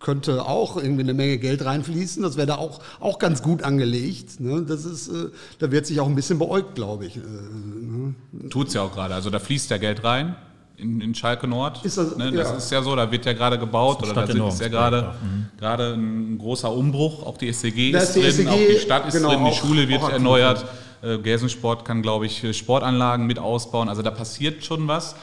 [0.00, 2.22] könnte auch irgendwie eine Menge Geld reinfließen.
[2.22, 4.40] Das wäre da auch, auch ganz gut angelegt.
[4.40, 4.62] Ne?
[4.62, 5.30] Das ist, äh,
[5.60, 7.16] da wird sich auch ein bisschen beäugt, glaube ich.
[7.16, 8.14] Äh, ne?
[8.50, 9.14] Tut es ja auch gerade.
[9.14, 10.36] Also da fließt ja Geld rein
[10.78, 11.84] in, in Schalke Nord.
[11.84, 12.56] Ist das, ne, das ja.
[12.56, 15.46] ist ja so, da wird ja gerade gebaut oder da Stadt ist ja gerade Mhm.
[15.58, 17.24] gerade ein großer Umbruch.
[17.24, 19.54] Auch die SCG Da ist drin, SCG, auch die Stadt ist genau, drin, die auch-
[19.54, 20.64] Schule wird erneuert.
[21.02, 23.88] Äh, Gelsensport kann, glaube ich, Sportanlagen mit ausbauen.
[23.90, 25.14] Also da passiert schon was.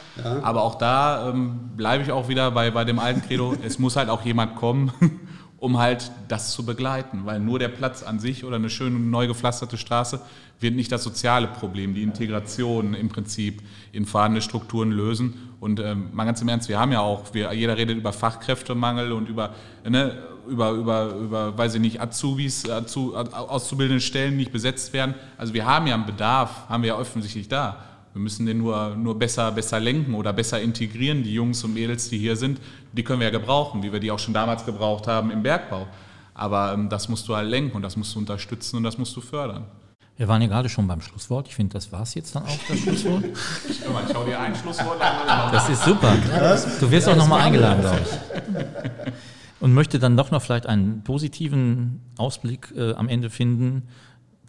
[0.43, 3.95] Aber auch da ähm, bleibe ich auch wieder bei, bei dem alten Credo, es muss
[3.95, 4.91] halt auch jemand kommen,
[5.63, 7.21] um halt das zu begleiten.
[7.23, 10.19] Weil nur der Platz an sich oder eine schöne neu gepflasterte Straße
[10.59, 13.61] wird nicht das soziale Problem, die Integration im Prinzip
[13.93, 15.55] in vorhandene Strukturen lösen.
[15.61, 19.13] Und ähm, mal ganz im Ernst, wir haben ja auch, wir, jeder redet über Fachkräftemangel
[19.13, 19.55] und über,
[19.87, 25.15] ne, über, über, über, weiß ich nicht, Azubis, Azu, auszubildende Stellen die nicht besetzt werden.
[25.37, 27.81] Also wir haben ja einen Bedarf, haben wir ja offensichtlich da.
[28.13, 32.09] Wir müssen den nur, nur besser, besser lenken oder besser integrieren, die Jungs und Mädels,
[32.09, 32.59] die hier sind.
[32.91, 35.87] Die können wir ja gebrauchen, wie wir die auch schon damals gebraucht haben im Bergbau.
[36.35, 39.15] Aber ähm, das musst du halt lenken und das musst du unterstützen und das musst
[39.15, 39.65] du fördern.
[40.15, 41.47] Wir waren ja gerade schon beim Schlusswort.
[41.47, 43.23] Ich finde, das war es jetzt dann auch, das Schlusswort.
[43.93, 45.51] Mal, schau dir ein Schlusswort an.
[45.51, 46.15] Das ist super.
[46.79, 49.13] Du wirst auch nochmal eingeladen, glaube ich.
[49.59, 53.87] Und möchte dann doch noch vielleicht einen positiven Ausblick äh, am Ende finden.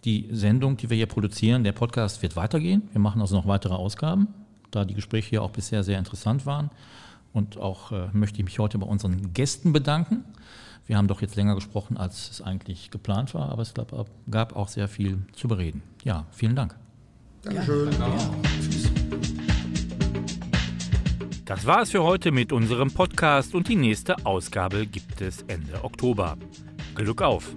[0.05, 2.83] Die Sendung, die wir hier produzieren, der Podcast wird weitergehen.
[2.91, 4.27] Wir machen also noch weitere Ausgaben,
[4.69, 6.69] da die Gespräche hier auch bisher sehr interessant waren.
[7.33, 10.23] Und auch äh, möchte ich mich heute bei unseren Gästen bedanken.
[10.85, 13.91] Wir haben doch jetzt länger gesprochen, als es eigentlich geplant war, aber es gab,
[14.29, 15.81] gab auch sehr viel zu bereden.
[16.03, 16.75] Ja, vielen Dank.
[17.41, 17.89] Dankeschön.
[21.45, 25.83] Das war es für heute mit unserem Podcast und die nächste Ausgabe gibt es Ende
[25.83, 26.37] Oktober.
[26.93, 27.51] Glück auf!